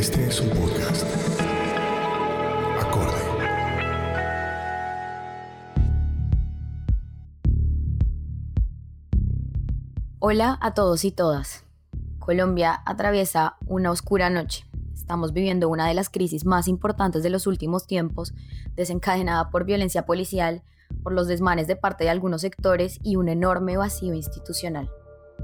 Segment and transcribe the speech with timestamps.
[0.00, 1.04] Este es un podcast.
[2.80, 3.20] Acorde.
[10.20, 11.66] Hola a todos y todas.
[12.18, 14.64] Colombia atraviesa una oscura noche.
[14.94, 18.32] Estamos viviendo una de las crisis más importantes de los últimos tiempos,
[18.76, 20.62] desencadenada por violencia policial,
[21.02, 24.88] por los desmanes de parte de algunos sectores y un enorme vacío institucional.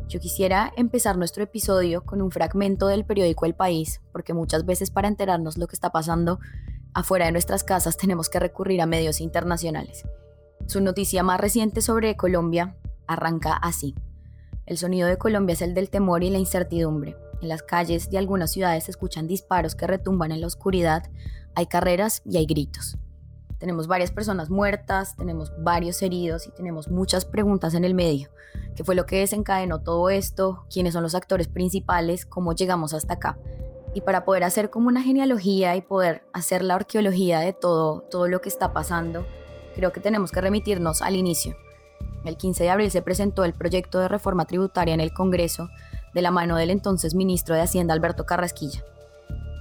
[0.09, 4.91] Yo quisiera empezar nuestro episodio con un fragmento del periódico El País, porque muchas veces
[4.91, 6.39] para enterarnos lo que está pasando
[6.95, 10.05] afuera de nuestras casas tenemos que recurrir a medios internacionales.
[10.67, 12.77] Su noticia más reciente sobre Colombia
[13.09, 13.97] arranca así.
[14.65, 17.17] El sonido de Colombia es el del temor y la incertidumbre.
[17.43, 21.11] En las calles de algunas ciudades se escuchan disparos que retumban en la oscuridad,
[21.57, 22.97] hay carreras y hay gritos.
[23.59, 28.29] Tenemos varias personas muertas, tenemos varios heridos y tenemos muchas preguntas en el medio.
[28.75, 30.67] ¿Qué fue lo que desencadenó todo esto?
[30.71, 32.27] ¿Quiénes son los actores principales?
[32.27, 33.39] ¿Cómo llegamos hasta acá?
[33.95, 38.29] Y para poder hacer como una genealogía y poder hacer la arqueología de todo, todo
[38.29, 39.27] lo que está pasando,
[39.75, 41.57] creo que tenemos que remitirnos al inicio.
[42.27, 45.71] El 15 de abril se presentó el proyecto de reforma tributaria en el Congreso
[46.13, 48.85] de la mano del entonces ministro de Hacienda Alberto Carrasquilla.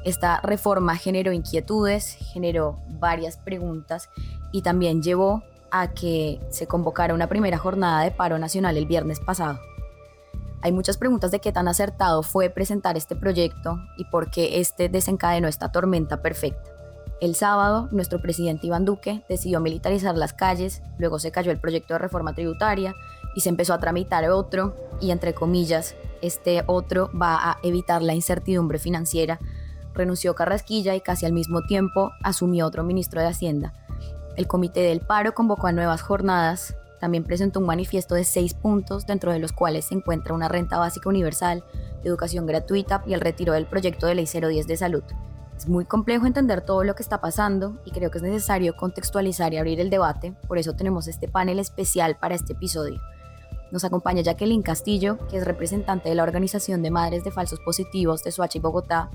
[0.06, 4.10] Esta reforma generó inquietudes, generó varias preguntas
[4.52, 9.20] y también llevó a que se convocara una primera jornada de paro nacional el viernes
[9.20, 9.60] pasado.
[10.62, 14.90] Hay muchas preguntas de qué tan acertado fue presentar este proyecto y por qué este
[14.90, 16.72] desencadenó esta tormenta perfecta.
[17.20, 21.96] El sábado, nuestro presidente Iván Duque decidió militarizar las calles, luego se cayó el proyecto
[21.96, 22.94] de reforma tributaria
[23.36, 28.14] y se empezó a tramitar otro, y entre comillas, este otro va a evitar la
[28.14, 29.40] incertidumbre financiera
[29.96, 33.74] renunció Carrasquilla y casi al mismo tiempo asumió otro ministro de Hacienda.
[34.36, 39.06] El Comité del Paro convocó a nuevas jornadas, también presentó un manifiesto de seis puntos,
[39.06, 41.64] dentro de los cuales se encuentra una renta básica universal,
[42.04, 45.04] educación gratuita y el retiro del proyecto de ley 010 de salud.
[45.58, 49.54] Es muy complejo entender todo lo que está pasando y creo que es necesario contextualizar
[49.54, 53.00] y abrir el debate, por eso tenemos este panel especial para este episodio.
[53.72, 58.24] Nos acompaña Jacqueline Castillo, que es representante de la Organización de Madres de Falsos Positivos
[58.24, 59.10] de Soacha y Bogotá,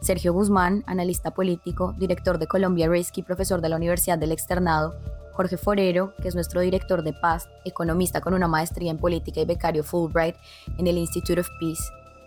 [0.00, 4.94] Sergio Guzmán, analista político, director de Colombia Risk y profesor de la Universidad del Externado,
[5.32, 9.44] Jorge Forero, que es nuestro director de paz, economista con una maestría en política y
[9.44, 10.36] becario Fulbright
[10.78, 11.84] en el Institute of Peace.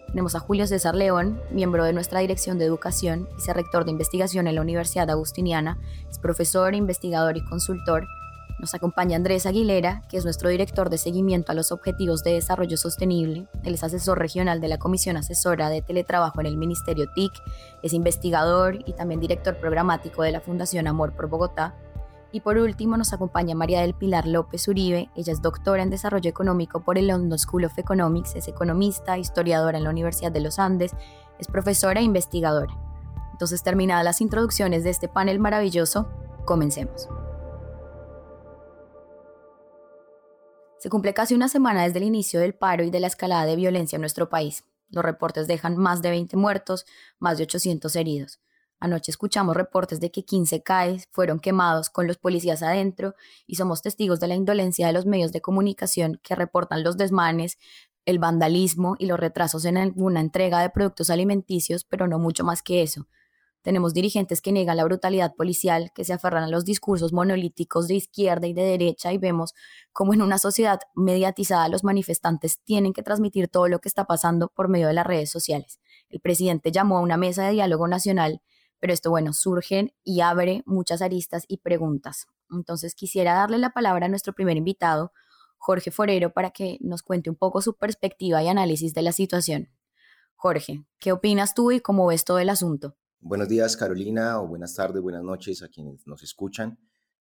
[0.07, 4.47] Tenemos a Julio César León, miembro de nuestra dirección de educación, y rector de investigación
[4.47, 5.77] en la Universidad Agustiniana,
[6.09, 8.07] es profesor, investigador y consultor,
[8.61, 12.77] nos acompaña Andrés Aguilera, que es nuestro director de seguimiento a los Objetivos de Desarrollo
[12.77, 13.47] Sostenible.
[13.63, 17.33] Él es asesor regional de la Comisión Asesora de Teletrabajo en el Ministerio TIC,
[17.81, 21.73] es investigador y también director programático de la Fundación Amor por Bogotá.
[22.31, 25.09] Y por último nos acompaña María del Pilar López Uribe.
[25.15, 29.79] Ella es doctora en Desarrollo Económico por el London School of Economics, es economista, historiadora
[29.79, 30.91] en la Universidad de los Andes,
[31.39, 32.73] es profesora e investigadora.
[33.31, 36.07] Entonces, terminadas las introducciones de este panel maravilloso,
[36.45, 37.09] comencemos.
[40.81, 43.55] Se cumple casi una semana desde el inicio del paro y de la escalada de
[43.55, 44.63] violencia en nuestro país.
[44.89, 46.87] Los reportes dejan más de 20 muertos,
[47.19, 48.39] más de 800 heridos.
[48.79, 53.13] Anoche escuchamos reportes de que 15 CAEs fueron quemados con los policías adentro
[53.45, 57.59] y somos testigos de la indolencia de los medios de comunicación que reportan los desmanes,
[58.05, 62.63] el vandalismo y los retrasos en alguna entrega de productos alimenticios, pero no mucho más
[62.63, 63.05] que eso.
[63.61, 67.95] Tenemos dirigentes que niegan la brutalidad policial, que se aferran a los discursos monolíticos de
[67.95, 69.53] izquierda y de derecha y vemos
[69.93, 74.47] cómo en una sociedad mediatizada los manifestantes tienen que transmitir todo lo que está pasando
[74.47, 75.79] por medio de las redes sociales.
[76.09, 78.41] El presidente llamó a una mesa de diálogo nacional,
[78.79, 82.27] pero esto, bueno, surge y abre muchas aristas y preguntas.
[82.49, 85.13] Entonces quisiera darle la palabra a nuestro primer invitado,
[85.59, 89.69] Jorge Forero para que nos cuente un poco su perspectiva y análisis de la situación.
[90.35, 92.95] Jorge, ¿qué opinas tú y cómo ves todo el asunto?
[93.23, 96.79] Buenos días, Carolina, o buenas tardes, buenas noches a quienes nos escuchan.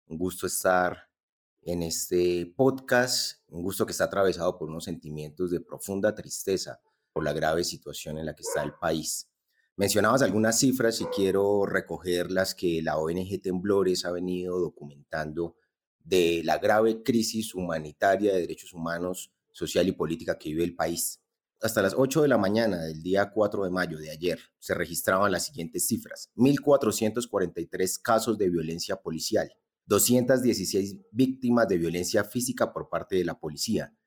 [0.08, 1.10] Un gusto estar
[1.62, 6.82] en este podcast, un gusto que está atravesado por unos sentimientos de profunda tristeza
[7.14, 9.30] por la grave situación en la que está el país.
[9.78, 15.56] Mencionabas algunas cifras y quiero recoger las que la ONG Temblores ha venido documentando
[16.04, 21.22] de la grave crisis humanitaria de derechos humanos, social y política que vive el país.
[21.66, 25.32] Hasta las 8 de la mañana del día 4 de mayo de ayer se registraban
[25.32, 26.30] las siguientes cifras.
[26.36, 29.52] 1.443 casos de violencia policial,
[29.88, 33.98] 216 víctimas de violencia física por parte de la policía,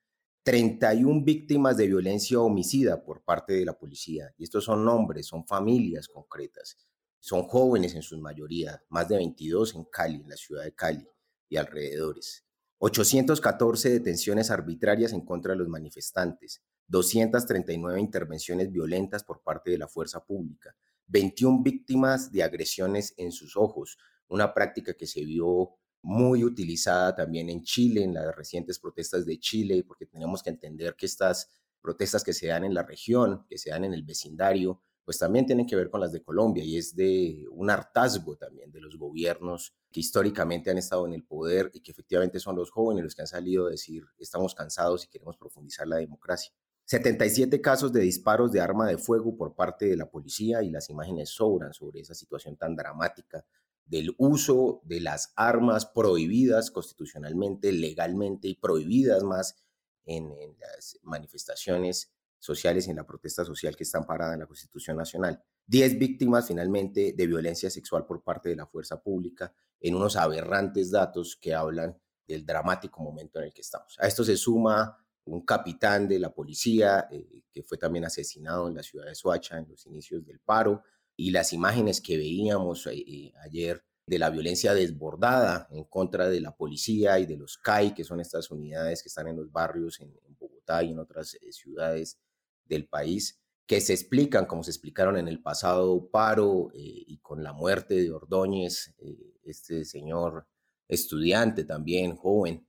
[0.45, 4.33] 31 víctimas de violencia homicida por parte de la policía.
[4.39, 6.77] Y estos son nombres, son familias concretas,
[7.19, 11.05] son jóvenes en su mayoría, más de 22 en Cali, en la ciudad de Cali
[11.49, 12.45] y alrededores.
[12.79, 19.89] 814 detenciones arbitrarias en contra de los manifestantes, 239 intervenciones violentas por parte de la
[19.89, 20.75] fuerza pública,
[21.07, 23.99] 21 víctimas de agresiones en sus ojos,
[24.29, 29.39] una práctica que se vio muy utilizada también en Chile, en las recientes protestas de
[29.39, 31.49] Chile, porque tenemos que entender que estas
[31.81, 35.47] protestas que se dan en la región, que se dan en el vecindario, pues también
[35.47, 38.99] tienen que ver con las de Colombia y es de un hartazgo también de los
[38.99, 43.15] gobiernos que históricamente han estado en el poder y que efectivamente son los jóvenes los
[43.15, 46.53] que han salido a decir estamos cansados y queremos profundizar la democracia.
[46.89, 50.89] 77 casos de disparos de arma de fuego por parte de la policía y las
[50.89, 53.45] imágenes sobran sobre esa situación tan dramática
[53.85, 59.63] del uso de las armas prohibidas constitucionalmente, legalmente y prohibidas más
[60.07, 64.97] en, las manifestaciones sociales y en la protesta social que está amparada en la Constitución
[64.97, 65.45] Nacional.
[65.67, 70.91] Diez víctimas finalmente de violencia sexual por parte de la fuerza pública en unos aberrantes
[70.91, 73.95] datos que hablan del dramático momento en el que estamos.
[73.99, 74.97] A esto se suma
[75.29, 79.59] un capitán de la policía eh, que fue también asesinado en la ciudad de Soacha
[79.59, 80.83] en los inicios del paro,
[81.17, 86.41] y las imágenes que veíamos eh, eh, ayer de la violencia desbordada en contra de
[86.41, 90.01] la policía y de los CAI, que son estas unidades que están en los barrios
[90.01, 92.21] en, Bogotá y en otras ciudades
[92.65, 97.53] del país, que se explican como se explicaron en el pasado paro y con la
[97.53, 98.95] muerte de Ordóñez,
[99.43, 100.47] este señor
[100.87, 102.69] estudiante también, joven,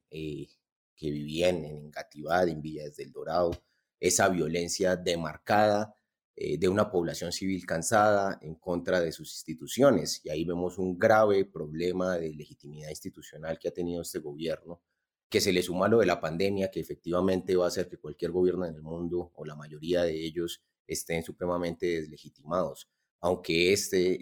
[1.00, 3.52] que vivía en, en Engativá, en Villas del Dorado,
[4.00, 5.96] esa violencia demarcada
[6.36, 10.22] eh, de una población civil cansada en contra de sus instituciones.
[10.24, 14.82] Y ahí vemos un grave problema de legitimidad institucional que ha tenido este gobierno,
[15.30, 18.32] que se le suma lo de la pandemia, que efectivamente va a hacer que cualquier
[18.32, 22.90] gobierno en el mundo o la mayoría de ellos estén supremamente deslegitimados.
[23.20, 24.14] Aunque este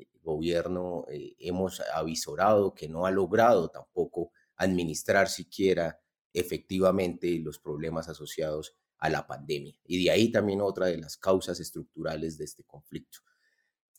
[0.00, 6.00] eh, gobierno eh, hemos avisorado que no ha logrado tampoco administrar siquiera
[6.32, 9.78] efectivamente los problemas asociados a la pandemia.
[9.84, 13.20] Y de ahí también otra de las causas estructurales de este conflicto.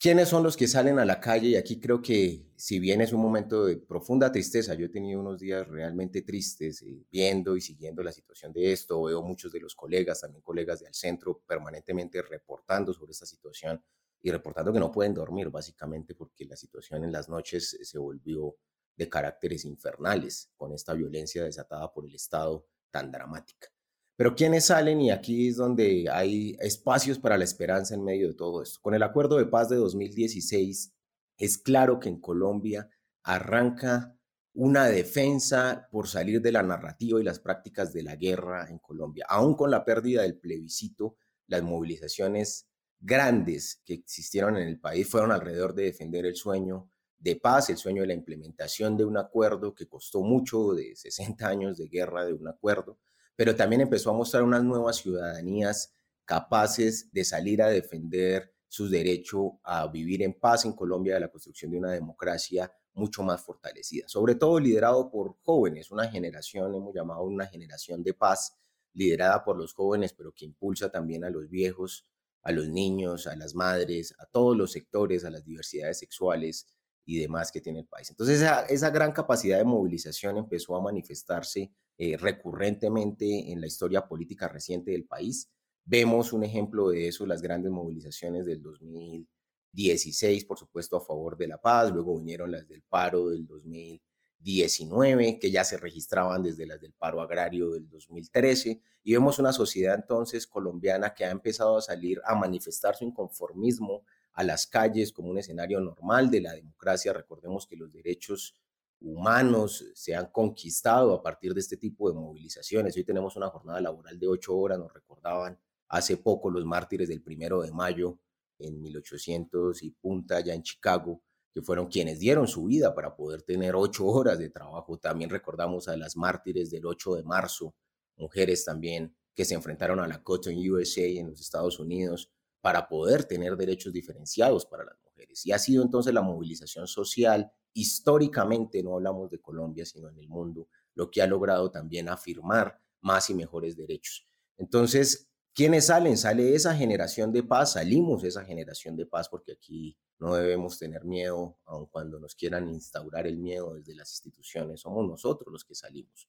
[0.02, 1.50] ¿Quiénes son los que salen a la calle?
[1.50, 5.20] Y aquí creo que si bien es un momento de profunda tristeza, yo he tenido
[5.20, 9.60] unos días realmente tristes eh, viendo y siguiendo la situación de esto, veo muchos de
[9.60, 13.84] los colegas, también colegas del centro, permanentemente reportando sobre esta situación
[14.22, 18.56] y reportando que no pueden dormir básicamente porque la situación en las noches se volvió
[19.00, 23.70] de caracteres infernales con esta violencia desatada por el Estado tan dramática.
[24.18, 25.00] Pero ¿quiénes salen?
[25.00, 28.80] Y aquí es donde hay espacios para la esperanza en medio de todo esto.
[28.82, 30.94] Con el acuerdo de paz de 2016,
[31.38, 32.90] es claro que en Colombia
[33.24, 34.18] arranca
[34.54, 39.26] una defensa por salir de la narrativa y las prácticas de la guerra en Colombia.
[39.30, 41.16] Aún con la pérdida del plebiscito,
[41.48, 42.68] las movilizaciones
[43.00, 47.78] grandes que existieron en el país fueron alrededor de defender el sueño de paz, el
[47.78, 52.26] sueño de la implementación de un acuerdo que costó mucho, de 60 años de guerra
[52.26, 52.98] de un acuerdo,
[53.36, 55.94] pero también empezó a mostrar unas nuevas ciudadanías
[56.26, 61.32] capaces de salir a defender su derecho a vivir en paz en Colombia, de la
[61.32, 66.94] construcción de una democracia mucho más fortalecida, sobre todo liderado por jóvenes, una generación, hemos
[66.94, 68.58] llamado una generación de paz,
[68.94, 72.08] liderada por los jóvenes, pero que impulsa también a los viejos,
[72.44, 76.68] a los niños, a las madres, a todos los sectores, a las diversidades sexuales
[77.10, 78.12] y demás que tiene el país.
[78.12, 84.08] Entonces, esa, esa gran capacidad de movilización empezó a manifestarse eh, recurrentemente en la historia
[84.08, 85.50] política reciente del país.
[85.84, 91.48] Vemos un ejemplo de eso, las grandes movilizaciones del 2016, por supuesto, a favor de
[91.48, 96.80] la paz, luego vinieron las del paro del 2019, que ya se registraban desde las
[96.80, 101.82] del paro agrario del 2013, y vemos una sociedad entonces colombiana que ha empezado a
[101.82, 104.04] salir a manifestar su inconformismo
[104.40, 107.12] a las calles como un escenario normal de la democracia.
[107.12, 108.56] Recordemos que los derechos
[109.02, 112.96] humanos se han conquistado a partir de este tipo de movilizaciones.
[112.96, 117.22] Hoy tenemos una jornada laboral de ocho horas, nos recordaban hace poco los mártires del
[117.22, 118.18] primero de mayo
[118.60, 121.22] en 1800 y punta ya en Chicago,
[121.54, 124.98] que fueron quienes dieron su vida para poder tener ocho horas de trabajo.
[124.98, 127.76] También recordamos a las mártires del 8 de marzo,
[128.16, 133.24] mujeres también que se enfrentaron a la Cotton USA en los Estados Unidos para poder
[133.24, 135.46] tener derechos diferenciados para las mujeres.
[135.46, 140.28] Y ha sido entonces la movilización social, históricamente, no hablamos de Colombia, sino en el
[140.28, 144.28] mundo, lo que ha logrado también afirmar más y mejores derechos.
[144.58, 146.18] Entonces, ¿quiénes salen?
[146.18, 151.06] Sale esa generación de paz, salimos esa generación de paz porque aquí no debemos tener
[151.06, 155.76] miedo, aun cuando nos quieran instaurar el miedo desde las instituciones, somos nosotros los que
[155.76, 156.28] salimos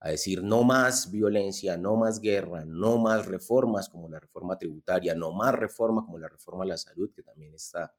[0.00, 5.14] a decir no más violencia, no más guerra, no más reformas como la reforma tributaria,
[5.14, 7.94] no más reforma como la reforma a la salud, que también está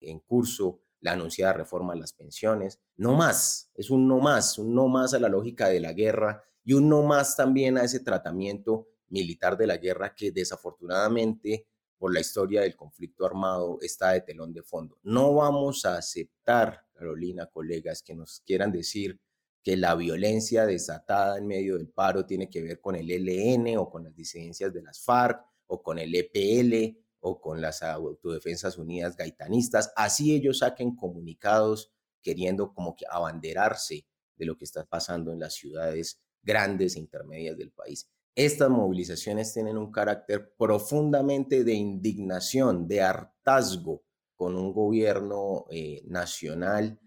[0.00, 4.74] en curso, la anunciada reforma a las pensiones, no más, es un no más, un
[4.74, 8.00] no más a la lógica de la guerra y un no más también a ese
[8.00, 11.66] tratamiento militar de la guerra que desafortunadamente
[11.98, 14.98] por la historia del conflicto armado está de telón de fondo.
[15.02, 19.20] No vamos a aceptar, Carolina, colegas, que nos quieran decir
[19.62, 23.88] que la violencia desatada en medio del paro tiene que ver con el ELN o
[23.88, 29.16] con las disidencias de las FARC o con el EPL o con las Autodefensas Unidas
[29.16, 35.38] gaitanistas, así ellos saquen comunicados queriendo como que abanderarse de lo que está pasando en
[35.38, 38.08] las ciudades grandes e intermedias del país.
[38.34, 44.02] Estas movilizaciones tienen un carácter profundamente de indignación, de hartazgo
[44.34, 46.98] con un gobierno eh, nacional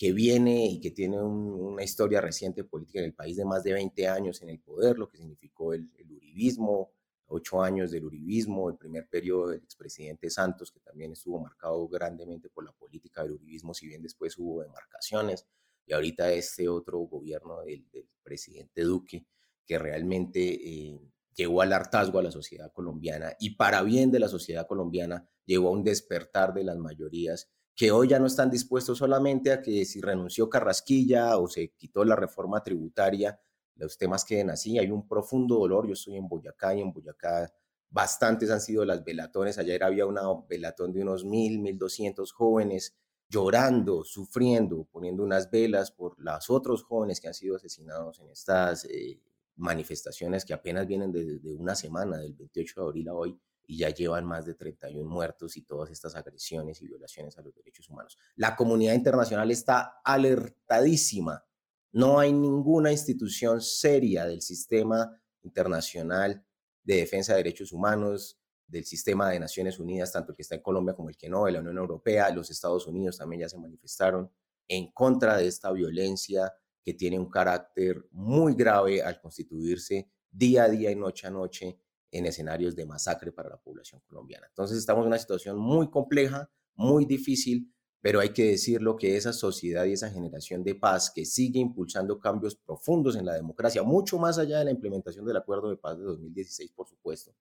[0.00, 3.74] que viene y que tiene una historia reciente política en el país de más de
[3.74, 6.94] 20 años en el poder, lo que significó el, uribismo,
[7.26, 12.48] ocho años del uribismo, el primer periodo del expresidente Santos, que también estuvo marcado grandemente
[12.48, 15.46] por la política del uribismo, si bien después hubo demarcaciones,
[15.84, 17.84] y ahorita este otro gobierno del,
[18.22, 19.26] presidente Duque,
[19.66, 20.98] que realmente eh,
[21.34, 25.68] llevó al hartazgo a la sociedad colombiana y para bien de la sociedad colombiana llevó
[25.68, 29.86] a un despertar de las mayorías que hoy ya no están dispuestos solamente a que
[29.86, 33.40] si renunció Carrasquilla o se quitó la reforma tributaria,
[33.76, 34.78] los temas queden así.
[34.78, 35.86] Hay un profundo dolor.
[35.86, 37.50] Yo estoy en Boyacá y en Boyacá
[37.88, 39.56] bastantes han sido las velatones.
[39.56, 42.98] Ayer había una velatón de unos mil, mil doscientos jóvenes
[43.30, 48.84] llorando, sufriendo, poniendo unas velas por los otros jóvenes que han sido asesinados en estas
[48.84, 49.22] eh,
[49.56, 53.78] manifestaciones que apenas vienen de, de, una semana, del 28 de abril a hoy y
[53.78, 57.88] ya llevan más de 31 muertos y todas estas agresiones y violaciones a los derechos
[57.88, 58.18] humanos.
[58.36, 61.44] La comunidad internacional está alertadísima.
[61.92, 66.44] No hay ninguna institución seria del sistema internacional
[66.82, 70.62] de defensa de derechos humanos, del sistema de Naciones Unidas, tanto el que está en
[70.62, 73.58] Colombia como el que no, de la Unión Europea, los Estados Unidos también ya se
[73.58, 74.30] manifestaron
[74.68, 76.52] en contra de esta violencia
[76.82, 81.78] que tiene un carácter muy grave al constituirse día a día y noche a noche
[82.10, 84.46] en escenarios de masacre para la población colombiana.
[84.48, 89.32] Entonces estamos en una situación muy compleja, muy difícil, pero hay que decirlo que esa
[89.32, 94.18] sociedad y esa generación de paz que sigue impulsando cambios profundos en la democracia, mucho
[94.18, 97.34] más allá de la implementación del acuerdo de paz de 2016, por supuesto,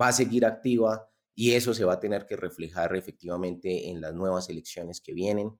[0.00, 4.14] va a seguir activa y eso se va a tener que reflejar efectivamente en las
[4.14, 5.58] nuevas elecciones que vienen,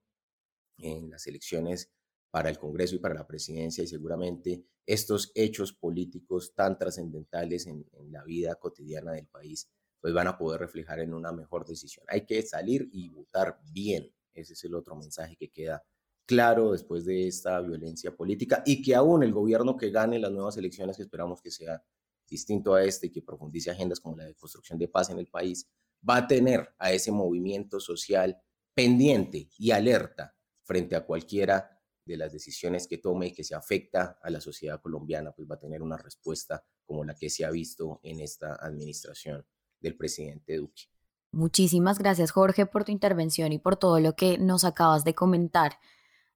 [0.79, 1.93] en las elecciones
[2.33, 7.85] para el Congreso y para la presidencia y seguramente estos hechos políticos tan trascendentales en,
[8.11, 9.71] la vida cotidiana del país
[10.01, 12.07] pues van a poder reflejar en una mejor decisión.
[12.09, 14.11] Hay que salir y votar bien.
[14.33, 15.85] Ese es el otro mensaje que queda
[16.27, 20.57] claro después de esta violencia política y que aún el gobierno que gane las nuevas
[20.57, 21.85] elecciones, que esperamos que sea
[22.27, 25.27] distinto a este y que profundice agendas como la de construcción de paz en el
[25.27, 25.69] país,
[26.09, 28.41] va a tener a ese movimiento social
[28.75, 30.35] pendiente y alerta
[30.65, 34.81] frente a cualquiera de las decisiones que tome y que se afecta a la sociedad
[34.81, 38.57] colombiana, pues va a tener una respuesta como la que se ha visto en esta
[38.57, 39.47] administración
[39.81, 40.85] del presidente Duque.
[41.33, 45.79] Muchísimas gracias Jorge por tu intervención y por todo lo que nos acabas de comentar.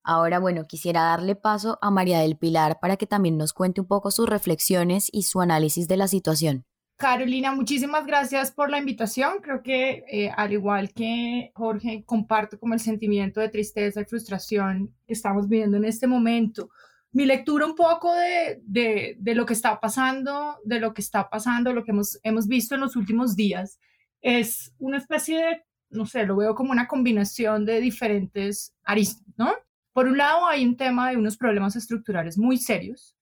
[0.02, 3.88] Ahora, bueno, quisiera darle paso a María del Pilar para que también nos cuente un
[3.88, 6.64] poco sus reflexiones y su análisis de la situación.
[6.96, 9.40] Carolina, muchísimas gracias por la invitación.
[9.42, 14.94] Creo que eh, al igual que Jorge, comparto como el sentimiento de tristeza y frustración
[15.06, 16.70] que estamos viviendo en este momento.
[17.12, 21.28] Mi lectura un poco de, de, de, lo que está pasando, de lo que está
[21.28, 23.78] pasando, lo que hemos, hemos visto en los últimos días,
[24.22, 29.52] es una especie de, no sé, lo veo como una combinación de diferentes aristas, ¿no?
[29.92, 33.15] Por un lado, hay un tema de unos problemas estructurales muy serios,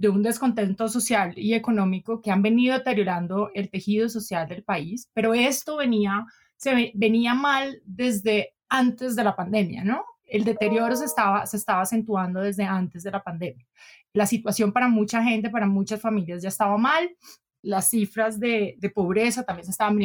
[0.00, 5.10] de un descontento social y económico que han venido deteriorando el tejido social del país,
[5.12, 6.24] pero esto venía,
[6.56, 10.04] se venía mal desde antes de la pandemia, ¿no?
[10.30, 13.66] el deterioro se estaba, se estaba acentuando desde antes de la pandemia.
[14.12, 17.10] La situación para mucha gente, para muchas familias ya estaba mal,
[17.62, 19.98] las cifras de, pobreza también se estaban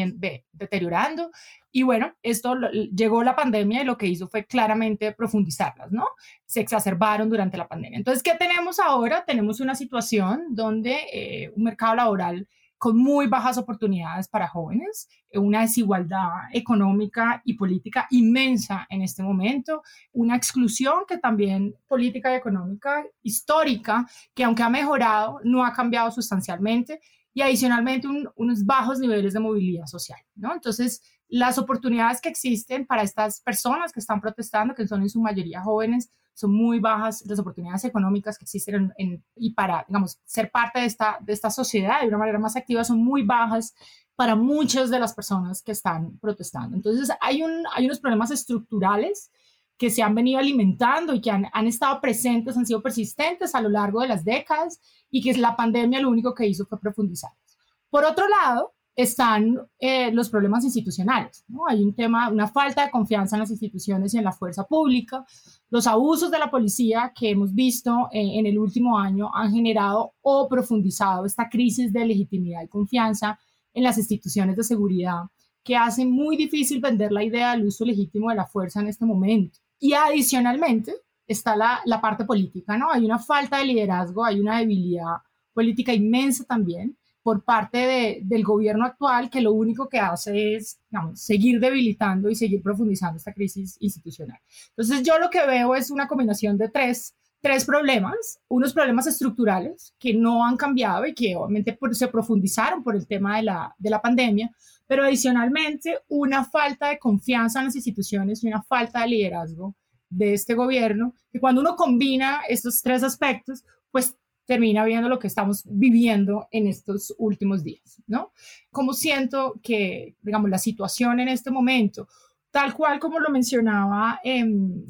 [0.52, 1.32] deteriorando
[1.72, 6.06] y bueno, esto llegó la pandemia y lo que hizo fue claramente profundizarlas, ¿no?
[6.46, 7.98] Se exacerbaron durante la pandemia.
[7.98, 9.26] Entonces, ¿qué tenemos ahora?
[9.26, 12.48] Tenemos una situación donde eh, un mercado laboral
[12.78, 19.82] con muy bajas oportunidades para jóvenes, una desigualdad económica y política inmensa en este momento,
[20.14, 26.12] una exclusión que también política y económica histórica, que aunque ha mejorado, no ha cambiado
[26.12, 27.00] sustancialmente
[27.36, 30.54] y adicionalmente unos bajos niveles de movilidad social, ¿no?
[30.54, 35.20] Entonces, las oportunidades que existen para estas personas que están protestando, que son en su
[35.20, 40.50] mayoría jóvenes, son muy bajas, las oportunidades económicas que existen en, y para, digamos, ser
[40.50, 43.76] parte de esta, de esta sociedad de una manera más activa son muy bajas
[44.16, 46.78] para muchas de las personas que están protestando.
[46.78, 49.30] Entonces, hay, un, hay unos problemas estructurales
[49.78, 53.62] que se han venido alimentando y que han, han, estado presentes, han sido persistentes a
[53.62, 54.80] lo largo de las décadas
[55.10, 57.58] y que la pandemia lo único que hizo fue profundizarlos.
[57.90, 61.44] Por otro lado, están eh, los problemas institucionales.
[61.48, 61.68] ¿no?
[61.68, 65.26] Hay un tema, una falta de confianza en las instituciones y en la fuerza pública.
[65.70, 70.14] Los abusos de la policía que hemos visto eh, en el último año han generado
[70.22, 73.38] o profundizado esta crisis de legitimidad y confianza
[73.74, 75.24] en las instituciones de seguridad
[75.64, 79.04] que hacen muy difícil vender la idea del uso legítimo de la fuerza en este
[79.04, 79.60] momento.
[79.80, 80.96] Y adicionalmente
[81.28, 82.92] está la, la parte política, ¿no?
[82.92, 85.18] Hay una falta de liderazgo, hay una debilidad
[85.54, 90.80] política inmensa también por parte de, del gobierno actual que lo único que hace es
[90.92, 94.40] digamos, seguir debilitando y seguir profundizando esta crisis institucional.
[94.70, 99.94] Entonces yo lo que veo es una combinación de tres, tres problemas, unos problemas estructurales
[100.00, 103.92] que no han cambiado y que obviamente se profundizaron por el tema de la, de
[103.92, 104.52] la pandemia,
[104.88, 109.76] pero adicionalmente una falta de confianza en las instituciones y una falta de liderazgo
[110.10, 115.28] de este gobierno, que cuando uno combina estos tres aspectos, pues termina viendo lo que
[115.28, 118.32] estamos viviendo en estos últimos días, ¿no?
[118.72, 122.08] Como siento que, digamos, la situación en este momento,
[122.50, 124.44] tal cual como lo mencionaba eh,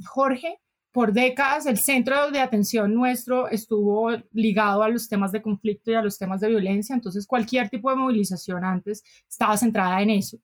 [0.05, 0.61] Jorge,
[0.95, 5.95] por décadas el centro de atención nuestro estuvo ligado a los temas de conflicto y
[5.95, 10.38] a los temas de violencia, entonces cualquier tipo de movilización antes estaba centrada en eso.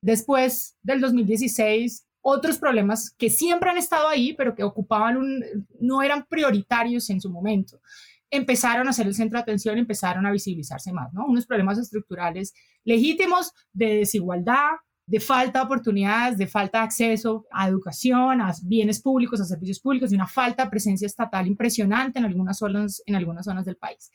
[0.00, 5.44] Después del 2016, otros problemas que siempre han estado ahí, pero que ocupaban un,
[5.78, 7.80] no eran prioritarios en su momento,
[8.28, 11.26] empezaron a ser el centro de atención, empezaron a visibilizarse más, ¿no?
[11.26, 14.70] Unos problemas estructurales legítimos de desigualdad,
[15.06, 19.80] de falta de oportunidades, de falta de acceso a educación, a bienes públicos, a servicios
[19.80, 23.76] públicos y una falta de presencia estatal impresionante en algunas zonas, en algunas zonas del
[23.76, 24.10] país.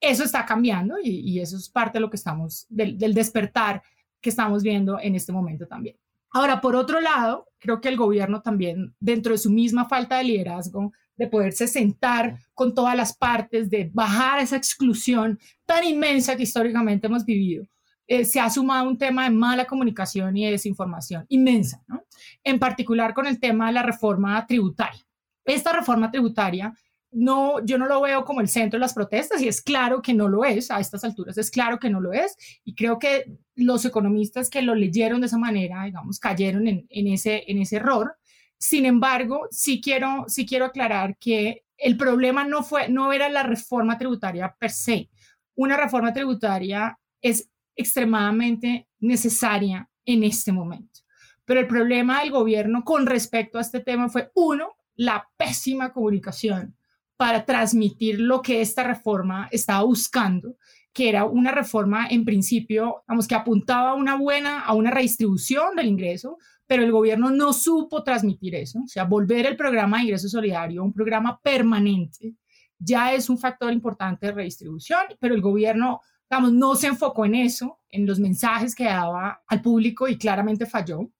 [0.00, 3.82] Eso está cambiando y, eso es parte de lo que estamos, del, del despertar
[4.20, 5.96] que estamos viendo en este momento también.
[6.32, 10.24] Ahora, por otro lado, creo que el gobierno también, dentro de su misma falta de
[10.24, 16.44] liderazgo, de poderse sentar con todas las partes, de bajar esa exclusión tan inmensa que
[16.44, 17.66] históricamente hemos vivido,
[18.10, 22.02] eh, se ha sumado un tema de mala comunicación y de desinformación inmensa, ¿no?
[22.42, 25.06] En particular con el tema de la reforma tributaria.
[25.44, 26.74] Esta reforma tributaria
[27.12, 30.12] no, yo no lo veo como el centro de las protestas y es claro que
[30.12, 33.38] no lo es, a estas alturas es claro que no lo es y creo que
[33.54, 37.76] los economistas que lo leyeron de esa manera, digamos, cayeron en, en ese, en ese
[37.76, 38.16] error.
[38.58, 43.44] Sin embargo, sí quiero, sí quiero aclarar que el problema no, fue, no era la
[43.44, 45.08] reforma tributaria per se.
[45.54, 47.48] Una reforma tributaria es
[47.80, 51.00] extremadamente necesaria en este momento.
[51.44, 56.76] Pero el problema del gobierno con respecto a este tema fue, uno, la pésima comunicación
[57.16, 60.56] para transmitir lo que esta reforma estaba buscando,
[60.92, 65.76] que era una reforma en principio, vamos, que apuntaba a una buena, a una redistribución
[65.76, 70.04] del ingreso, pero el gobierno no supo transmitir eso, o sea, volver el programa de
[70.04, 72.36] ingreso solidario un programa permanente
[72.80, 77.34] ya es un factor importante de redistribución, pero el gobierno Vamos, no se enfocó en
[77.34, 81.10] eso, en los mensajes que daba al público y claramente falló.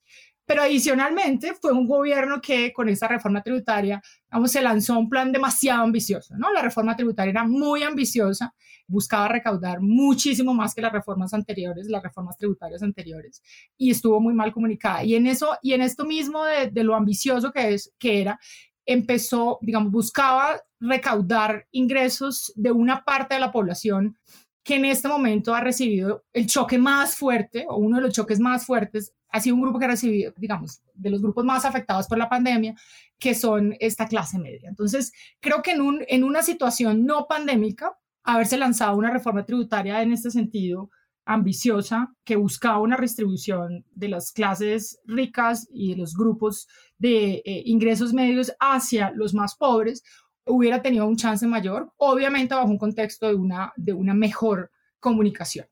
[0.46, 5.30] Pero adicionalmente fue un gobierno que con esta reforma tributaria, vamos, se lanzó un plan
[5.30, 6.52] demasiado ambicioso, ¿no?
[6.52, 8.52] La reforma tributaria era muy ambiciosa,
[8.86, 13.42] buscaba recaudar muchísimo más que las reformas anteriores, las reformas tributarias anteriores,
[13.76, 15.04] y estuvo muy mal comunicada.
[15.04, 18.40] Y en eso, y en esto mismo de, de lo ambicioso que, es, que era,
[18.86, 24.16] empezó, digamos, buscaba recaudar ingresos de una parte de la población
[24.62, 28.40] que en este momento ha recibido el choque más fuerte o uno de los choques
[28.40, 29.14] más fuertes.
[29.30, 32.28] Ha sido un grupo que ha recibido, digamos, de los grupos más afectados por la
[32.28, 32.74] pandemia,
[33.18, 34.68] que son esta clase media.
[34.68, 40.02] Entonces, creo que en, un, en una situación no pandémica, haberse lanzado una reforma tributaria
[40.02, 40.90] en este sentido
[41.24, 46.66] ambiciosa que buscaba una redistribución de las clases ricas y de los grupos
[46.98, 50.02] de eh, ingresos medios hacia los más pobres,
[50.50, 55.66] hubiera tenido un chance mayor, obviamente bajo un contexto de una, de una mejor comunicación.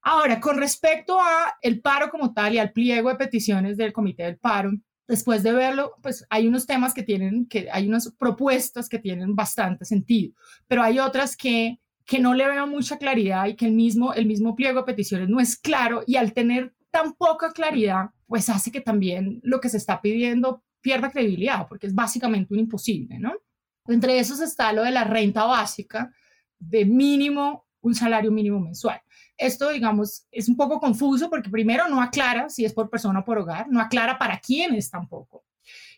[0.00, 4.24] Ahora, con respecto a el paro como tal y al pliego de peticiones del Comité
[4.24, 4.72] del Paro,
[5.06, 9.36] después de verlo, pues hay unos temas que tienen, que hay unas propuestas que tienen
[9.36, 10.34] bastante sentido,
[10.66, 14.26] pero hay otras que, que no le veo mucha claridad y que el mismo, el
[14.26, 18.72] mismo pliego de peticiones no es claro y al tener tan poca claridad, pues hace
[18.72, 23.34] que también lo que se está pidiendo pierda credibilidad, porque es básicamente un imposible, ¿no?
[23.86, 26.12] Entre esos está lo de la renta básica
[26.58, 29.00] de mínimo, un salario mínimo mensual.
[29.36, 33.24] Esto, digamos, es un poco confuso porque primero no aclara si es por persona o
[33.24, 35.44] por hogar, no aclara para quiénes tampoco.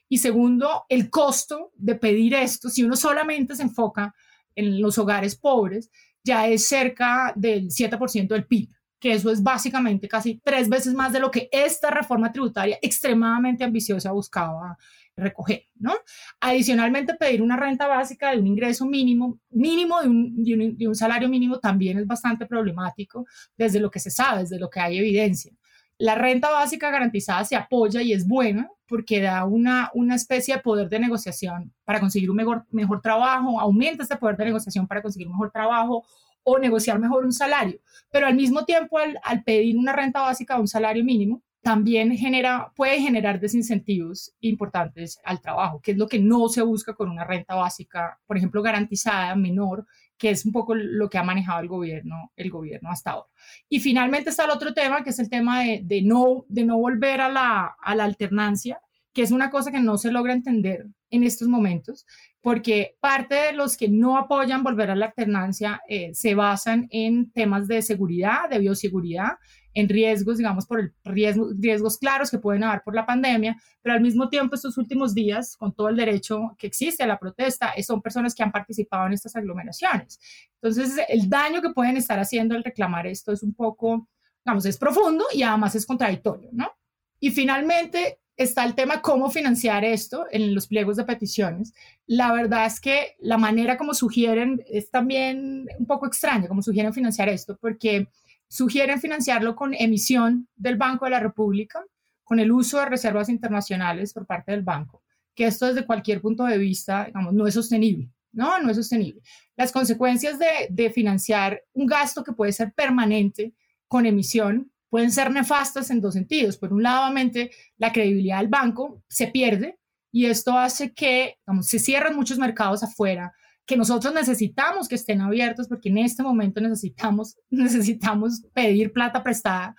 [0.08, 4.14] Y segundo, el costo de pedir esto, si uno solamente se enfoca
[4.54, 5.90] en los hogares pobres,
[6.22, 11.12] ya es cerca del 7% del PIB, que eso es básicamente casi tres veces más
[11.12, 14.78] de lo que esta reforma tributaria extremadamente ambiciosa buscaba
[15.16, 15.94] recoger, ¿no?
[16.40, 21.98] Adicionalmente, pedir una renta básica de un ingreso mínimo, mínimo de un, salario mínimo también
[21.98, 25.52] es bastante problemático desde lo que se sabe, desde lo que hay evidencia.
[25.98, 30.60] La renta básica garantizada se apoya y es buena porque da una, una especie de
[30.60, 35.00] poder de negociación para conseguir un mejor, mejor trabajo, aumenta este poder de negociación para
[35.00, 36.04] conseguir un mejor trabajo
[36.42, 37.78] o negociar mejor un salario.
[38.10, 42.14] Pero al mismo tiempo, al, al pedir una renta básica de un salario mínimo, también
[42.14, 47.08] genera, puede generar desincentivos importantes al trabajo, que es lo que no se busca con
[47.08, 49.86] una renta básica, por ejemplo, garantizada, menor,
[50.18, 53.30] que es un poco lo que ha manejado el gobierno, el gobierno hasta ahora.
[53.70, 57.22] Y finalmente está el otro tema, que es el tema de, no, de no volver
[57.22, 58.78] a la, a la alternancia,
[59.14, 62.04] que es una cosa que no se logra entender en estos momentos,
[62.42, 67.30] porque parte de los que no apoyan volver a la alternancia eh, se basan en
[67.30, 69.38] temas de seguridad, de bioseguridad,
[69.74, 73.94] en riesgos, digamos, por el riesgo, riesgos claros que pueden haber por la pandemia, pero
[73.94, 77.70] al mismo tiempo estos últimos días, con todo el derecho que existe a la protesta,
[77.70, 80.20] eh, son personas que han participado en estas aglomeraciones.
[80.62, 84.08] Entonces, el daño que pueden estar haciendo al reclamar esto es un poco,
[84.44, 86.70] digamos, es profundo y además es contradictorio, ¿no?
[87.18, 91.72] Y finalmente está el tema cómo financiar esto en los pliegos de peticiones.
[92.06, 96.92] La verdad es que la manera como sugieren es también un poco extraña, como sugieren
[96.92, 98.08] financiar esto, porque
[98.48, 101.84] Sugieren financiarlo con emisión del Banco de la República,
[102.22, 105.02] con el uso de reservas internacionales por parte del banco,
[105.34, 108.10] que esto desde cualquier punto de vista, digamos, no es sostenible.
[108.32, 109.22] No, no es sostenible.
[109.56, 113.54] Las consecuencias de, financiar un gasto que puede ser permanente
[113.86, 116.56] con emisión pueden ser nefastas en dos sentidos.
[116.56, 119.78] Por un lado, obviamente, la credibilidad del banco se pierde
[120.10, 123.32] y esto hace que digamos, se cierren muchos mercados afuera
[123.66, 129.74] que nosotros necesitamos que estén abiertos porque en este momento necesitamos, necesitamos pedir plata prestada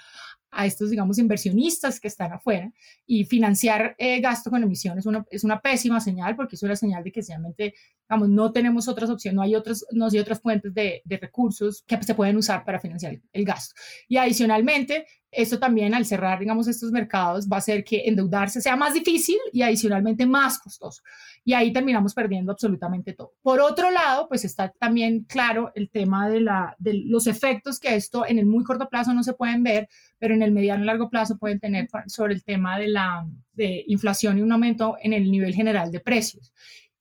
[0.56, 2.71] a estos, digamos, inversionistas que están afuera
[3.06, 6.78] y financiar eh, gasto con emisiones es una, es una pésima señal porque es una
[6.78, 7.74] señal de que realmente,
[8.08, 11.84] digamos, no tenemos otras opciones, no hay otras, no hay otras fuentes de, de recursos
[11.86, 13.76] que se pueden usar para financiar el gasto.
[14.08, 18.76] Y adicionalmente, esto también al cerrar, digamos, estos mercados va a hacer que endeudarse sea
[18.76, 21.02] más difícil y adicionalmente más costoso.
[21.43, 23.34] Y ahí terminamos perdiendo absolutamente todo.
[23.41, 27.95] Por otro lado, pues está también claro el tema de, la, de los efectos que
[27.95, 30.88] esto en el muy corto plazo no se pueden ver, pero en el mediano y
[30.88, 35.13] largo plazo pueden tener sobre el tema de la de inflación y un aumento en
[35.13, 36.54] el nivel general de precios.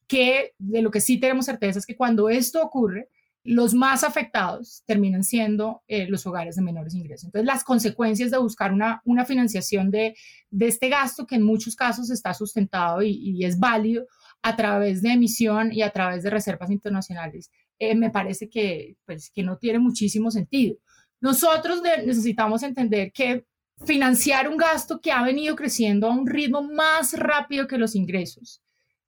[0.07, 3.09] Que de lo que sí tenemos certeza es que cuando esto ocurre,
[3.45, 7.25] los más afectados terminan siendo eh, los hogares de menores ingresos.
[7.27, 10.17] Entonces, las consecuencias de buscar una, una financiación de,
[10.51, 14.07] de, este gasto que en muchos casos está sustentado y, y, es válido
[14.41, 19.31] a través de emisión y a través de reservas internacionales, eh, me parece que, pues,
[19.31, 20.77] que no tiene muchísimo sentido.
[21.21, 23.45] Nosotros necesitamos entender que
[23.85, 28.63] financiar un gasto que ha venido creciendo a un ritmo más rápido que los ingresos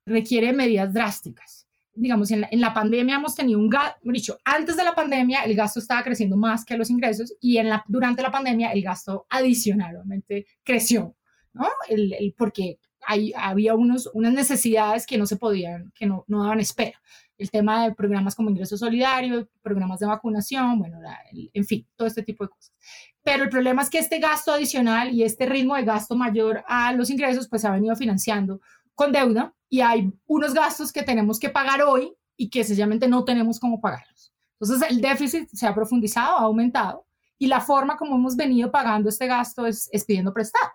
[0.04, 1.65] requiere medidas drásticas
[1.96, 5.42] digamos, en la, en la, pandemia hemos tenido un gasto, dicho, antes de la pandemia
[5.42, 8.82] el gasto estaba creciendo más que los ingresos y en la, durante la pandemia el
[8.82, 11.16] gasto adicionalmente creció,
[11.52, 11.66] ¿no?
[11.88, 16.42] El, el, porque hay, había unos, unas necesidades que no se podían, que no, no
[16.42, 17.00] daban espera.
[17.38, 21.86] El tema de programas como ingreso solidario, programas de vacunación, bueno, la, el, en fin,
[21.96, 22.72] todo este tipo de cosas.
[23.22, 26.92] Pero el problema es que este gasto adicional y este ritmo de gasto mayor a
[26.92, 28.60] los ingresos, pues se ha venido financiando
[28.94, 33.24] con deuda y hay unos gastos que tenemos que pagar hoy y que sencillamente no
[33.24, 34.32] tenemos cómo pagarlos.
[34.60, 37.06] Entonces el déficit se ha profundizado, ha aumentado
[37.38, 40.70] y la forma como hemos venido pagando este gasto es, pidiendo prestado.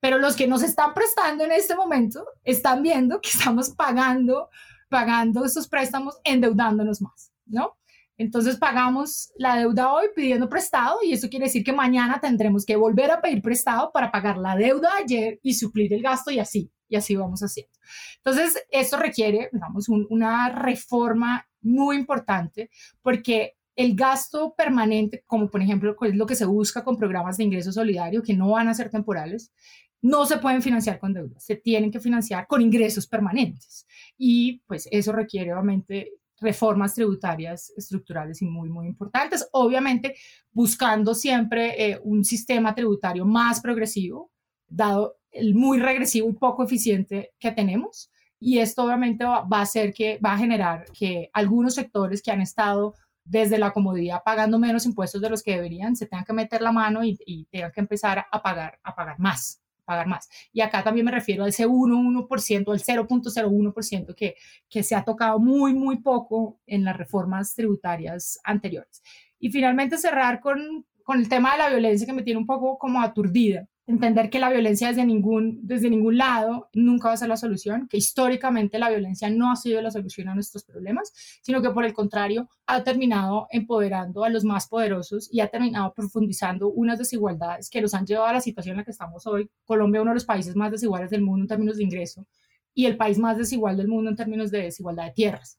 [0.00, 4.50] Pero los que nos están prestando en este momento están viendo que estamos pagando,
[4.88, 7.76] pagando estos préstamos, endeudándonos más, ¿no?
[8.18, 12.74] Entonces pagamos la deuda hoy pidiendo prestado y eso quiere decir que mañana tendremos que
[12.74, 16.38] volver a pedir prestado para pagar la deuda de ayer y suplir el gasto y
[16.38, 17.72] así, y así vamos haciendo.
[18.16, 22.70] Entonces, esto requiere, digamos, una reforma muy importante
[23.02, 27.44] porque el gasto permanente, como por ejemplo es lo que se busca con programas de
[27.44, 29.52] ingreso solidario, que no van a ser temporales,
[30.00, 33.86] no se pueden financiar con deudas, se tienen que financiar con ingresos permanentes.
[34.16, 39.46] Y pues eso requiere obviamente reformas tributarias estructurales y muy, muy importantes.
[39.52, 40.14] Obviamente
[40.52, 44.30] buscando siempre eh, un sistema tributario más progresivo,
[44.68, 48.10] dado el muy regresivo y poco eficiente que tenemos.
[48.38, 52.42] Y esto obviamente va, a hacer que, va a generar que algunos sectores que han
[52.42, 52.94] estado
[53.24, 56.70] desde la comodidad pagando menos impuestos de los que deberían, se tengan que meter la
[56.70, 60.28] mano y, y tengan que empezar a pagar, a pagar más pagar más.
[60.52, 64.34] Y acá también me refiero a ese 1, 1%, al 0.01% que,
[64.68, 69.02] que se ha tocado muy, muy poco en las reformas tributarias anteriores.
[69.38, 72.76] Y finalmente cerrar con, con el tema de la violencia que me tiene un poco
[72.76, 77.28] como aturdida entender que la violencia desde ningún, desde ningún lado nunca va a ser
[77.28, 81.62] la solución, que históricamente la violencia no ha sido la solución a nuestros problemas, sino
[81.62, 86.68] que por el contrario ha terminado empoderando a los más poderosos y ha terminado profundizando
[86.68, 89.48] unas desigualdades que nos han llevado a la situación en la que estamos hoy.
[89.64, 92.26] Colombia, uno de los países más desiguales del mundo en términos de ingreso
[92.74, 95.58] y el país más desigual del mundo en términos de desigualdad de tierras.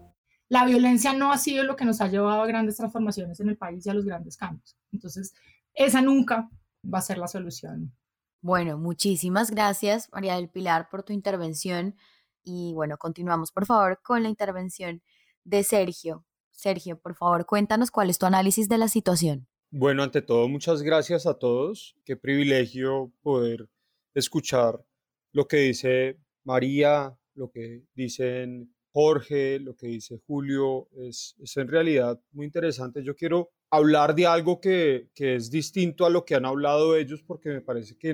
[0.51, 3.57] la violencia no ha sido lo que nos ha llevado a grandes transformaciones en el
[3.57, 4.75] país y a los grandes cambios.
[4.91, 5.33] Entonces,
[5.73, 6.49] esa nunca
[6.83, 7.95] va a ser la solución.
[8.41, 11.95] Bueno, muchísimas gracias, María del Pilar, por tu intervención.
[12.43, 15.01] Y bueno, continuamos, por favor, con la intervención
[15.45, 16.25] de Sergio.
[16.49, 19.47] Sergio, por favor, cuéntanos cuál es tu análisis de la situación.
[19.69, 21.95] Bueno, ante todo, muchas gracias a todos.
[22.03, 23.69] Qué privilegio poder
[24.13, 24.83] escuchar
[25.31, 32.21] lo que dice María, lo que dicen Jorge, lo que dice Julio, es, en realidad
[32.31, 33.03] muy interesante.
[33.03, 37.49] Yo quiero hablar de algo que, es distinto a lo que han hablado ellos porque
[37.49, 38.09] me parece que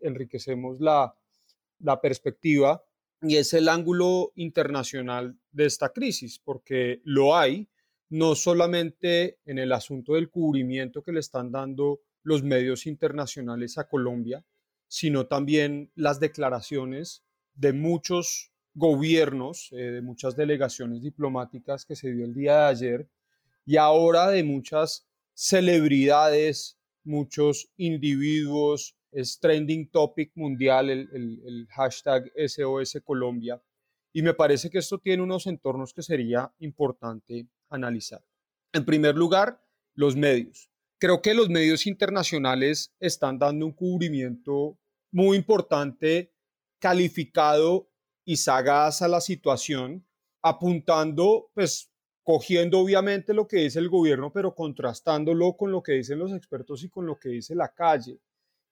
[0.00, 1.14] enriquecemos la,
[1.80, 2.82] la perspectiva
[3.22, 7.68] y es el ángulo internacional de esta crisis, porque lo hay
[8.08, 13.88] no solamente en el asunto del cubrimiento que le están dando los medios internacionales a
[13.88, 14.44] Colombia,
[14.88, 17.22] sino también las declaraciones
[17.54, 23.08] de muchos gobiernos, eh, de muchas delegaciones diplomáticas que se dio el día de ayer
[23.64, 33.00] y ahora de muchas celebridades, muchos individuos, es trending topic mundial el, el hashtag SOS
[33.04, 33.60] Colombia
[34.12, 38.24] y me parece que esto tiene unos entornos que sería importante analizar.
[38.72, 39.62] En primer lugar,
[39.94, 40.70] los medios.
[40.98, 44.78] Creo que los medios internacionales están dando un cubrimiento
[45.12, 46.32] muy importante,
[46.78, 47.89] calificado
[48.30, 50.06] y sagaz a la situación,
[50.40, 51.90] apuntando, pues
[52.22, 56.84] cogiendo obviamente lo que dice el gobierno, pero contrastándolo con lo que dicen los expertos
[56.84, 58.20] y con lo que dice la calle.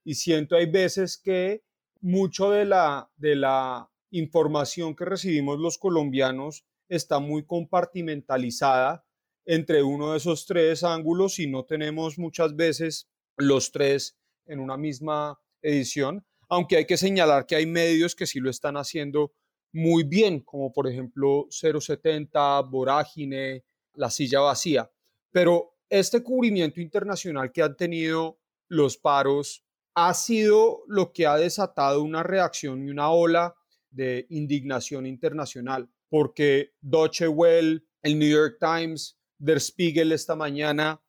[0.05, 1.65] Y siento hay veces que
[2.01, 9.05] mucho de la, de la información que recibimos los colombianos está muy compartimentalizada
[9.45, 14.17] entre uno de esos tres ángulos y no tenemos muchas veces los tres
[14.47, 18.77] en una misma edición aunque hay que señalar que hay medios que sí lo están
[18.77, 19.33] haciendo
[19.73, 24.91] muy bien, como por ejemplo 070, Vorágine, La Silla Vacía.
[25.31, 32.03] Pero este cubrimiento internacional que han tenido los paros ha sido lo que ha desatado
[32.03, 33.55] una reacción y una ola
[33.91, 41.03] de indignación internacional, porque Deutsche Welle, el New York Times, Der Spiegel esta mañana,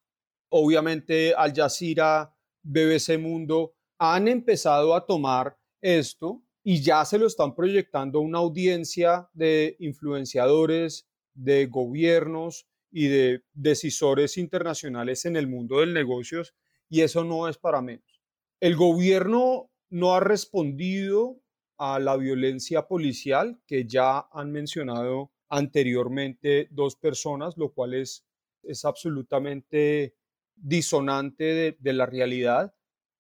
[0.50, 7.56] obviamente Al Jazeera, BBC Mundo, han empezado a tomar esto y ya se lo están
[7.56, 15.80] proyectando a una audiencia de influenciadores, de gobiernos y de decisores internacionales en el mundo
[15.80, 16.54] del negocios
[16.88, 18.22] y eso no es para menos.
[18.60, 21.42] El gobierno no ha respondido
[21.80, 28.28] a la violencia policial que ya han mencionado anteriormente dos personas, lo cual es,
[28.62, 30.14] es absolutamente
[30.54, 32.76] disonante de, de la realidad,